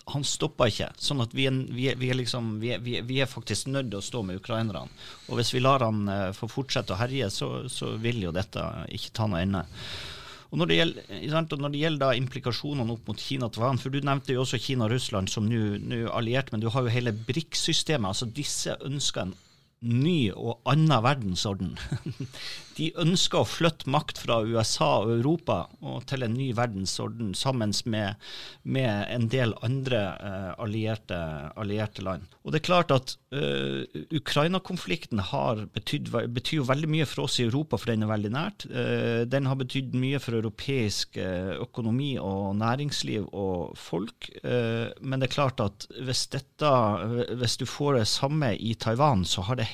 han 0.05 0.25
stopper 0.27 0.71
ikke. 0.71 0.89
Sånn 1.01 1.23
at 1.23 1.33
vi 1.35 1.47
er, 1.49 1.55
vi 1.73 1.87
er, 1.91 1.97
vi 1.99 2.11
er 2.11 2.19
liksom, 2.19 2.57
vi 2.61 2.75
vi 2.77 3.21
er 3.21 3.29
faktisk 3.29 3.69
nødt 3.71 3.89
til 3.91 3.99
å 3.99 4.05
stå 4.05 4.23
med 4.27 4.41
ukrainerne. 4.41 4.91
Og 5.27 5.39
hvis 5.39 5.53
vi 5.55 5.63
lar 5.63 5.85
han 5.85 6.05
uh, 6.09 6.35
få 6.35 6.49
fortsette 6.51 6.95
å 6.95 6.99
herje, 6.99 7.29
så, 7.33 7.49
så, 7.71 7.95
vil 8.01 8.21
jo 8.27 8.35
dette 8.35 8.63
ikke 8.93 9.15
ta 9.17 9.27
noe 9.29 9.41
ende. 9.45 9.63
Og 10.47 10.61
Når 10.61 10.69
det 10.69 10.77
gjelder, 10.77 11.57
når 11.59 11.73
det 11.73 11.81
gjelder 11.81 12.19
implikasjonene 12.21 12.93
opp 12.93 13.09
mot 13.09 13.19
Kina 13.19 13.49
Taiwan, 13.51 13.79
for 13.81 13.91
Du 13.91 13.99
nevnte 13.99 14.35
jo 14.35 14.45
også 14.45 14.61
Kina 14.63 14.85
og 14.85 14.93
Russland 14.93 15.27
som 15.31 15.49
nå 15.49 16.05
alliert, 16.15 16.53
men 16.53 16.63
du 16.63 16.69
har 16.71 16.85
jo 16.85 16.93
hele 16.93 17.11
BRIC-systemet. 17.11 18.07
altså 18.07 18.29
Disse 18.31 18.77
ønsker 18.87 19.27
en 19.27 19.35
ny 19.83 20.31
og 20.31 20.61
annen 20.65 21.03
verdensorden. 21.03 21.75
De 22.77 22.91
ønsker 23.01 23.41
å 23.41 23.47
flytte 23.47 23.89
makt 23.89 24.19
fra 24.21 24.39
USA 24.45 24.89
og 25.01 25.15
Europa 25.15 25.63
og 25.81 26.03
til 26.09 26.25
en 26.25 26.35
ny 26.37 26.51
verdensorden 26.57 27.33
sammen 27.37 27.73
med, 27.89 28.21
med 28.63 29.07
en 29.13 29.27
del 29.33 29.55
andre 29.65 30.01
uh, 30.21 30.51
allierte, 30.61 31.17
allierte, 31.57 32.05
land. 32.05 32.27
Og 32.45 32.53
det 32.53 32.61
er 32.61 32.67
klart 32.67 32.93
at 32.93 33.15
uh, 33.33 33.81
Ukraina-konflikten 34.13 35.23
betyr 35.73 36.59
jo 36.59 36.67
veldig 36.69 36.91
mye 36.93 37.09
for 37.09 37.25
oss 37.25 37.39
i 37.41 37.47
Europa, 37.47 37.79
for 37.81 37.91
den 37.91 38.05
er 38.05 38.13
veldig 38.13 38.33
nært. 38.35 38.67
Uh, 38.69 39.25
den 39.25 39.49
har 39.49 39.57
betydd 39.59 39.97
mye 39.97 40.21
for 40.21 40.37
europeisk 40.37 41.17
økonomi 41.17 42.13
og 42.21 42.55
næringsliv 42.59 43.27
og 43.33 43.77
folk. 43.77 44.27
men 44.43 45.19
det 45.19 45.27
er 45.27 45.33
klart 45.33 45.61
at 45.63 45.87
hvis, 46.05 46.25
dette, 46.33 46.71
hvis 47.39 47.57
du 47.57 47.65
får 47.69 47.99
det 47.99 48.07
samme 48.11 48.53
i 48.55 48.73
Taiwan, 48.73 49.25
så 49.25 49.41
har 49.47 49.59
det 49.59 49.69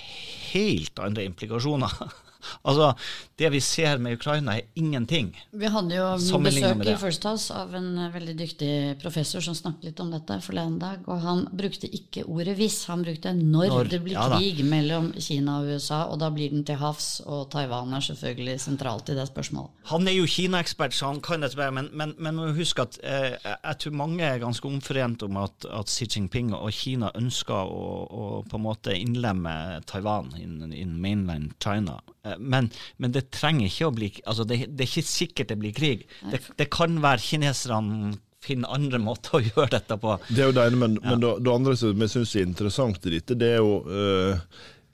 helt 0.53 0.99
andre 1.03 1.25
implikasjoner. 1.27 1.97
Altså, 2.63 2.93
det 3.39 3.49
vi 3.53 3.61
ser 3.63 4.01
med 4.03 4.19
Ukraina, 4.19 4.57
er 4.57 4.69
ingenting. 4.75 5.33
Vi 5.51 5.71
hadde 5.71 5.97
jo 5.97 6.09
besøk 6.43 6.85
i 6.85 6.95
First 6.99 7.25
House 7.27 7.53
av 7.53 7.73
en 7.75 7.97
eh, 7.97 8.11
veldig 8.13 8.37
dyktig 8.39 8.73
professor 9.01 9.43
som 9.43 9.57
snakket 9.57 9.89
litt 9.91 10.03
om 10.03 10.11
dette 10.13 10.39
forleden 10.45 10.79
dag, 10.81 11.03
og 11.07 11.21
han 11.23 11.45
brukte 11.51 11.89
ikke 11.89 12.25
ordet 12.27 12.57
'hvis', 12.57 12.85
han 12.87 13.03
brukte 13.03 13.33
'når', 13.33 13.69
Når, 13.73 13.89
det 13.89 14.03
blir 14.03 14.19
ja 14.19 14.43
krig 14.43 14.63
mellom 14.65 15.11
Kina 15.19 15.59
og 15.59 15.71
USA, 15.73 16.03
og 16.11 16.19
da 16.19 16.29
blir 16.33 16.49
den 16.49 16.63
til 16.67 16.79
havs, 16.81 17.21
og 17.25 17.49
Taiwan 17.51 17.93
er 17.93 18.03
selvfølgelig 18.03 18.59
sentralt 18.61 19.09
i 19.09 19.17
det 19.17 19.27
spørsmålet. 19.29 19.71
Han 19.91 20.07
er 20.07 20.17
jo 20.17 20.25
Kina-ekspert, 20.27 20.93
så 20.93 21.11
han 21.11 21.21
kan 21.21 21.41
dette 21.41 21.57
bedre, 21.57 21.71
men, 21.71 21.89
men, 21.93 22.15
men 22.19 22.41
huske 22.57 22.81
at 22.81 22.99
eh, 23.03 23.37
jeg 23.53 23.79
tror 23.79 23.97
mange 24.03 24.23
er 24.23 24.41
ganske 24.43 24.67
omforent 24.67 25.23
om 25.23 25.37
at, 25.43 25.67
at 25.69 25.89
Xi 25.89 26.07
Jinping 26.15 26.53
og 26.53 26.71
Kina 26.73 27.11
ønsker 27.15 27.53
å, 27.53 27.85
å 28.09 28.31
på 28.49 28.59
en 28.59 28.65
måte 28.65 28.95
innlemme 28.97 29.81
Taiwan 29.89 30.33
in, 30.39 30.73
in 30.73 30.99
mainland 31.01 31.53
China. 31.63 31.99
Eh, 32.25 32.37
men, 32.39 32.69
men 32.97 33.15
det 33.15 33.29
trenger 33.35 33.69
ikke 33.69 33.89
å 33.89 33.95
bli 33.95 34.11
altså 34.23 34.45
det, 34.47 34.63
det 34.71 34.85
er 34.85 34.91
ikke 34.91 35.09
sikkert 35.13 35.51
det 35.53 35.59
blir 35.61 35.75
krig. 35.75 36.05
Det, 36.31 36.41
det 36.59 36.69
kan 36.73 37.01
være 37.03 37.23
kineserne 37.23 38.13
finner 38.43 38.75
andre 38.75 38.99
måter 38.99 39.37
å 39.37 39.43
gjøre 39.43 39.71
dette 39.77 39.97
på. 39.99 40.17
Det 40.27 40.43
er 40.43 40.51
jo 40.51 40.55
det 40.57 40.67
ene, 40.67 40.79
men, 40.81 40.97
men 41.03 41.21
det, 41.23 41.33
det 41.45 41.53
andre 41.53 41.75
som 41.79 42.05
jeg 42.05 42.11
syns 42.11 42.35
er 42.35 42.47
interessant 42.49 43.05
i 43.07 43.15
dette, 43.17 43.37
det 43.39 43.53
er 43.55 43.61
jo 43.61 43.77
øh, 43.87 44.41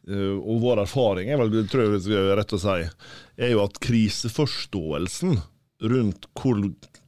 øh, 0.09 0.35
Og 0.37 0.59
vår 0.65 0.83
erfaring, 0.85 1.31
er 1.31 1.41
vel, 1.41 1.63
tror 1.71 1.97
jeg 1.97 2.13
er 2.13 2.35
rett 2.37 2.53
å 2.53 2.61
si, 2.61 2.83
er 3.39 3.55
jo 3.55 3.63
at 3.65 3.81
kriseforståelsen 3.81 5.39
rundt 5.89 6.27
hvor 6.35 6.59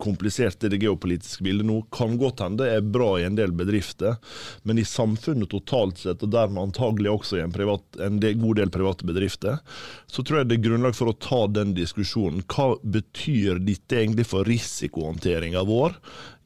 komplisert 0.01 0.63
er 0.65 0.73
det 0.73 0.81
geopolitiske 0.81 1.45
bildet 1.45 1.67
nå, 1.67 1.77
kan 1.93 2.17
godt 2.19 2.43
hende 2.43 2.67
er 2.67 2.83
bra 2.83 3.13
i 3.19 3.25
en 3.27 3.37
del 3.37 3.53
bedrifter, 3.55 4.17
men 4.67 4.81
i 4.81 4.87
samfunnet 4.87 5.51
totalt 5.51 6.01
sett, 6.01 6.23
og 6.25 6.33
dermed 6.33 6.61
antagelig 6.69 7.11
også 7.13 7.39
i 7.39 7.43
en, 7.45 7.53
privat, 7.53 7.85
en 8.01 8.19
del, 8.21 8.37
god 8.41 8.61
del 8.61 8.73
private 8.73 9.07
bedrifter, 9.07 9.61
så 10.11 10.25
tror 10.25 10.41
jeg 10.41 10.51
det 10.51 10.59
er 10.59 10.65
grunnlag 10.67 10.97
for 10.97 11.11
å 11.11 11.17
ta 11.21 11.43
den 11.51 11.75
diskusjonen. 11.77 12.43
Hva 12.49 12.73
betyr 12.81 13.61
dette 13.61 14.01
egentlig 14.01 14.27
for 14.29 14.47
risikohåndteringa 14.47 15.63
vår 15.67 15.97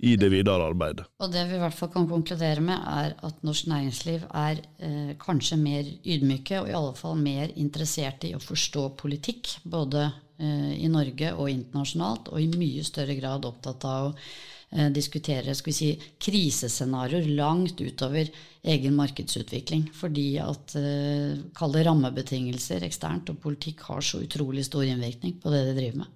i 0.05 0.15
det 0.19 0.29
videre 0.33 0.67
arbeidet? 0.69 1.07
Og 1.23 1.31
det 1.33 1.45
vi 1.49 1.57
i 1.57 1.61
hvert 1.61 1.77
fall 1.77 1.91
kan 1.93 2.09
konkludere 2.09 2.63
med, 2.63 2.81
er 2.91 3.15
at 3.25 3.41
norsk 3.47 3.69
næringsliv 3.71 4.27
er 4.35 4.61
eh, 4.83 5.15
kanskje 5.21 5.59
mer 5.61 5.87
ydmyke, 6.03 6.61
og 6.61 6.69
i 6.69 6.77
alle 6.77 6.93
fall 6.99 7.17
mer 7.19 7.53
interessert 7.55 8.27
i 8.27 8.35
å 8.35 8.43
forstå 8.43 8.89
politikk, 8.99 9.57
både 9.63 10.09
i 10.43 10.89
Norge 10.91 11.31
og 11.35 11.49
internasjonalt, 11.51 12.29
og 12.33 12.41
i 12.41 12.49
mye 12.51 12.83
større 12.85 13.15
grad 13.19 13.47
opptatt 13.47 13.85
av 13.87 14.09
å 14.09 14.11
eh, 14.15 14.89
diskutere 14.95 15.55
skal 15.55 15.71
vi 15.71 15.77
si, 15.77 15.91
krisescenarioer 16.27 17.29
langt 17.37 17.79
utover 17.79 18.31
egen 18.75 18.97
markedsutvikling. 18.97 19.87
Fordi 19.95 20.27
at 20.43 20.75
eh, 20.81 21.39
kall 21.55 21.79
rammebetingelser 21.87 22.83
eksternt 22.87 23.31
og 23.31 23.41
politikk 23.45 23.87
har 23.89 24.03
så 24.05 24.23
utrolig 24.25 24.67
stor 24.67 24.87
innvirkning 24.87 25.39
på 25.41 25.53
det 25.53 25.65
de 25.69 25.79
driver 25.79 26.03
med. 26.03 26.13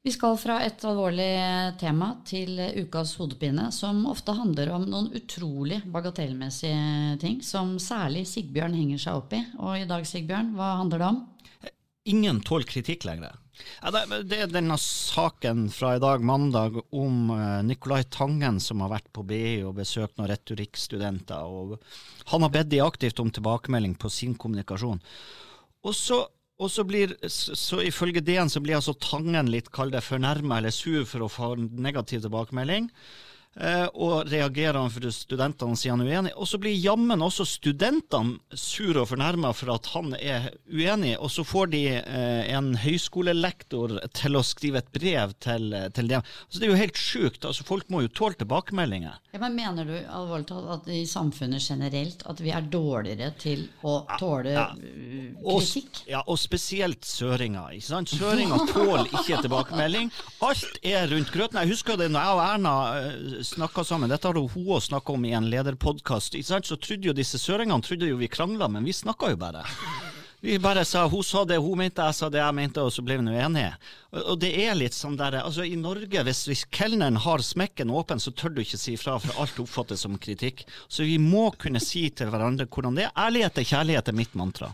Vi 0.00 0.12
skal 0.14 0.38
fra 0.40 0.54
et 0.64 0.80
alvorlig 0.88 1.32
tema 1.80 2.14
til 2.24 2.54
ukas 2.80 3.12
hodepine, 3.20 3.66
som 3.68 4.06
ofte 4.08 4.32
handler 4.32 4.70
om 4.72 4.86
noen 4.88 5.10
utrolig 5.12 5.82
bagatellmessige 5.92 7.18
ting, 7.20 7.42
som 7.44 7.74
særlig 7.76 8.22
Sigbjørn 8.30 8.78
henger 8.78 9.02
seg 9.02 9.18
opp 9.20 9.36
i. 9.36 9.42
Og 9.60 9.76
i 9.82 9.84
dag, 9.90 10.06
Sigbjørn, 10.08 10.54
hva 10.56 10.70
handler 10.78 11.02
det 11.02 11.10
om? 11.10 11.20
Ingen 12.08 12.40
tåler 12.48 12.64
kritikk 12.70 13.04
lenger. 13.04 13.36
Det 14.24 14.38
er 14.38 14.48
denne 14.48 14.80
saken 14.80 15.66
fra 15.68 15.92
i 15.98 16.00
dag, 16.00 16.24
mandag, 16.24 16.80
om 16.96 17.34
eh, 17.34 17.60
Nicolai 17.68 18.06
Tangen 18.08 18.56
som 18.64 18.80
har 18.80 18.94
vært 18.94 19.12
på 19.12 19.26
BI 19.28 19.60
og 19.68 19.76
besøkt 19.82 20.16
noen 20.16 20.30
retorikkstudenter. 20.32 21.44
og 21.44 21.76
Han 22.32 22.48
har 22.48 22.56
bedt 22.56 22.72
de 22.72 22.80
aktivt 22.80 23.20
om 23.20 23.28
tilbakemelding 23.28 23.98
på 24.00 24.08
sin 24.08 24.32
kommunikasjon. 24.32 25.04
Og 25.84 25.96
så, 25.96 26.24
og 26.60 26.68
så 26.68 26.84
blir, 26.84 27.14
så, 27.32 27.80
ifølge 27.80 28.20
DN 28.20 28.50
så 28.52 28.60
blir 28.60 28.76
altså 28.76 28.92
Tangen 29.00 29.48
litt 29.52 29.70
kall 29.72 29.92
det 29.94 30.02
fornærma 30.04 30.58
eller 30.60 30.74
sur 30.74 31.06
for 31.08 31.24
å 31.24 31.32
få 31.32 31.54
negativ 31.56 32.20
tilbakemelding. 32.26 32.90
Eh, 33.58 33.86
og 33.98 34.28
reagerer 34.30 34.76
han 34.78 34.92
for 34.94 35.10
studentene 35.10 35.74
sier 35.76 35.96
han 35.96 36.04
er 36.04 36.10
uenig. 36.12 36.32
Og 36.38 36.46
så 36.46 36.58
blir 36.62 36.76
jammen 36.78 37.22
også 37.24 37.42
studentene 37.48 38.38
sure 38.54 39.02
og 39.02 39.10
fornærma 39.10 39.50
for 39.56 39.72
at 39.74 39.88
han 39.90 40.14
er 40.14 40.52
uenig, 40.70 41.16
og 41.18 41.32
så 41.34 41.42
får 41.44 41.72
de 41.72 41.82
eh, 41.98 42.52
en 42.54 42.72
høyskolelektor 42.78 43.96
til 44.16 44.38
å 44.38 44.44
skrive 44.46 44.84
et 44.84 44.92
brev 44.94 45.34
til, 45.42 45.74
til 45.96 46.12
dem. 46.12 46.22
Så 46.48 46.60
det 46.60 46.68
er 46.68 46.72
jo 46.72 46.78
helt 46.78 47.00
sjukt. 47.00 47.44
Altså, 47.48 47.66
folk 47.66 47.90
må 47.90 48.04
jo 48.04 48.12
tåle 48.14 48.38
tilbakemeldinger. 48.40 49.18
Ja, 49.34 49.42
men 49.42 49.58
Mener 49.60 49.84
du 49.84 49.92
alvorlig 50.08 50.46
talt 50.48 50.70
at 50.72 50.86
i 50.94 51.02
samfunnet 51.06 51.60
generelt 51.60 52.22
at 52.30 52.38
vi 52.40 52.54
er 52.54 52.64
dårligere 52.70 53.34
til 53.38 53.66
å 53.84 53.98
tåle 54.18 54.54
ja. 54.54 54.68
uh, 54.72 55.42
Og, 55.42 55.60
kritikk? 55.60 56.00
ja, 56.08 56.22
og 56.24 56.38
spesielt 56.40 57.04
søringer. 57.04 57.74
ikke 57.76 57.88
sant? 57.90 58.14
Søringer 58.14 58.64
tåler 58.70 59.10
ikke 59.10 59.42
tilbakemelding. 59.44 60.08
Alt 60.46 60.80
er 60.86 61.10
rundt 61.12 61.34
grøten. 61.34 61.60
Jeg 61.60 61.74
husker 61.74 62.00
det 62.00 62.08
når 62.14 62.24
jeg 62.24 62.38
og 62.38 62.42
Erna 62.46 62.74
eh, 63.02 63.39
snakka 63.44 63.84
sammen, 63.84 64.10
dette 64.10 64.28
har 64.28 64.38
hun 64.38 64.70
òg 64.70 64.82
snakka 64.84 65.14
om 65.14 65.24
i 65.24 65.34
en 65.36 65.50
lederpodkast, 65.50 66.36
så 66.44 66.60
trodde 66.76 67.10
jo 67.10 67.16
disse 67.16 67.38
søringene 67.40 67.84
trodde 67.84 68.08
jo 68.08 68.20
vi 68.20 68.30
krangla, 68.30 68.68
men 68.68 68.86
vi 68.86 68.96
snakka 68.96 69.32
jo 69.34 69.40
bare. 69.40 69.64
Vi 70.40 70.58
bare 70.58 70.84
sa 70.88 71.04
hun 71.08 71.24
sa 71.24 71.44
det 71.44 71.58
hun 71.60 71.76
mente, 71.78 72.00
jeg 72.00 72.16
sa 72.16 72.30
det 72.32 72.40
jeg 72.40 72.56
mente, 72.56 72.80
og 72.80 72.92
så 72.94 73.04
ble 73.04 73.18
vi 73.20 73.26
nå 73.26 73.34
enige. 73.36 73.74
Og, 74.16 74.38
det 74.40 74.54
er 74.62 74.78
litt 74.78 74.96
sånn 74.96 75.18
der, 75.20 75.36
altså 75.42 75.66
I 75.68 75.76
Norge, 75.76 76.24
hvis, 76.24 76.46
hvis 76.48 76.64
kelneren 76.72 77.20
har 77.20 77.44
smekken 77.44 77.92
åpen, 77.92 78.22
så 78.22 78.32
tør 78.32 78.56
du 78.56 78.62
ikke 78.64 78.80
si 78.80 78.96
fra, 79.00 79.18
for 79.20 79.36
alt 79.42 79.60
oppfattes 79.60 80.06
som 80.06 80.16
kritikk. 80.16 80.64
Så 80.88 81.04
vi 81.04 81.18
må 81.20 81.50
kunne 81.60 81.82
si 81.84 82.06
til 82.08 82.32
hverandre 82.32 82.70
hvordan 82.72 82.96
det 82.96 83.10
er. 83.10 83.16
Ærlighet 83.28 83.60
er 83.60 83.72
kjærlighet, 83.74 84.08
er 84.08 84.20
mitt 84.22 84.38
mantra. 84.38 84.72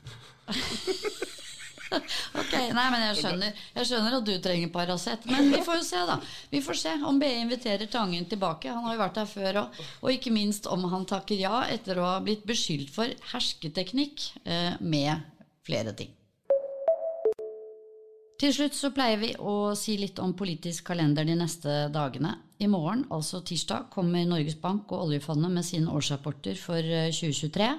Ok, 2.40 2.52
nei, 2.52 2.86
men 2.92 3.04
jeg 3.08 3.18
skjønner, 3.20 3.62
jeg 3.76 3.88
skjønner 3.88 4.18
at 4.18 4.26
du 4.26 4.34
trenger 4.42 4.72
Paracet. 4.74 5.26
Men 5.30 5.50
vi 5.52 5.62
får 5.64 5.80
jo 5.80 5.86
se, 5.86 6.02
da. 6.08 6.18
Vi 6.50 6.62
får 6.64 6.80
se 6.82 6.94
om 7.06 7.20
BI 7.20 7.32
inviterer 7.44 7.90
Tangen 7.92 8.26
tilbake. 8.30 8.72
Han 8.72 8.86
har 8.88 8.96
jo 8.96 9.04
vært 9.04 9.22
her 9.22 9.30
før 9.30 9.62
òg. 9.62 9.80
Og 10.02 10.12
ikke 10.14 10.34
minst 10.34 10.68
om 10.70 10.86
han 10.92 11.06
takker 11.08 11.38
ja 11.40 11.64
etter 11.70 12.00
å 12.00 12.10
ha 12.10 12.20
blitt 12.24 12.46
beskyldt 12.48 12.92
for 12.94 13.30
hersketeknikk 13.32 14.30
eh, 14.44 14.76
med 14.80 15.26
flere 15.66 15.94
ting. 15.96 16.12
Til 18.36 18.52
slutt 18.52 18.74
så 18.76 18.90
pleier 18.92 19.16
vi 19.16 19.30
å 19.40 19.72
si 19.78 19.94
litt 19.96 20.18
om 20.20 20.34
politisk 20.36 20.90
kalender 20.90 21.24
de 21.24 21.38
neste 21.38 21.86
dagene. 21.92 22.34
I 22.60 22.68
morgen, 22.68 23.06
altså 23.12 23.40
tirsdag, 23.44 23.88
kommer 23.92 24.26
Norges 24.28 24.58
Bank 24.60 24.92
og 24.92 25.06
oljefondet 25.06 25.54
med 25.54 25.64
sine 25.64 25.92
årsrapporter 25.92 26.58
for 26.60 26.80
eh, 26.80 27.08
2023. 27.12 27.70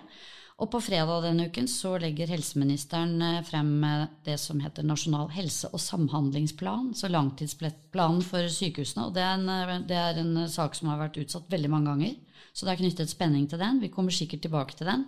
Og 0.57 0.71
på 0.73 0.79
fredag 0.81 1.21
denne 1.21 1.45
uken 1.51 1.67
så 1.69 1.93
legger 2.01 2.31
helseministeren 2.33 3.19
eh, 3.21 3.41
frem 3.45 3.75
eh, 3.85 4.07
det 4.25 4.39
som 4.41 4.57
heter 4.63 4.85
Nasjonal 4.89 5.29
helse- 5.35 5.69
og 5.69 5.81
samhandlingsplan, 5.83 6.95
så 6.97 7.11
langtidsplanen 7.13 8.23
for 8.25 8.49
sykehusene. 8.49 9.05
Og 9.05 9.13
det 9.13 9.21
er, 9.21 9.35
en, 9.37 9.51
eh, 9.53 9.83
det 9.85 9.99
er 10.01 10.21
en 10.23 10.47
sak 10.49 10.73
som 10.73 10.89
har 10.89 11.03
vært 11.03 11.19
utsatt 11.21 11.51
veldig 11.53 11.69
mange 11.75 11.93
ganger. 11.93 12.15
Så 12.57 12.65
det 12.65 12.73
er 12.73 12.81
knyttet 12.81 13.13
spenning 13.13 13.45
til 13.45 13.61
den. 13.61 13.83
Vi 13.83 13.91
kommer 13.93 14.15
sikkert 14.15 14.47
tilbake 14.47 14.79
til 14.79 14.89
den. 14.89 15.05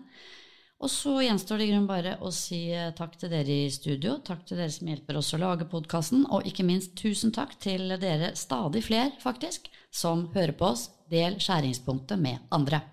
Og 0.79 0.93
så 0.93 1.15
gjenstår 1.25 1.59
det 1.59 1.65
i 1.65 1.71
grunnen 1.73 1.89
bare 1.89 2.13
å 2.23 2.29
si 2.31 2.61
takk 2.95 3.17
til 3.19 3.33
dere 3.33 3.57
i 3.65 3.73
studio, 3.73 4.19
takk 4.23 4.45
til 4.47 4.61
dere 4.61 4.71
som 4.71 4.87
hjelper 4.87 5.17
oss 5.19 5.33
å 5.35 5.41
lage 5.41 5.67
podkasten, 5.67 6.23
og 6.31 6.47
ikke 6.47 6.63
minst 6.63 6.93
tusen 6.95 7.33
takk 7.35 7.57
til 7.59 7.97
dere, 7.99 8.31
stadig 8.39 8.85
flere 8.85 9.11
faktisk, 9.19 9.67
som 9.91 10.29
hører 10.37 10.55
på 10.55 10.71
oss. 10.71 10.87
Del 11.11 11.41
skjæringspunktet 11.41 12.21
med 12.21 12.47
andre. 12.53 12.85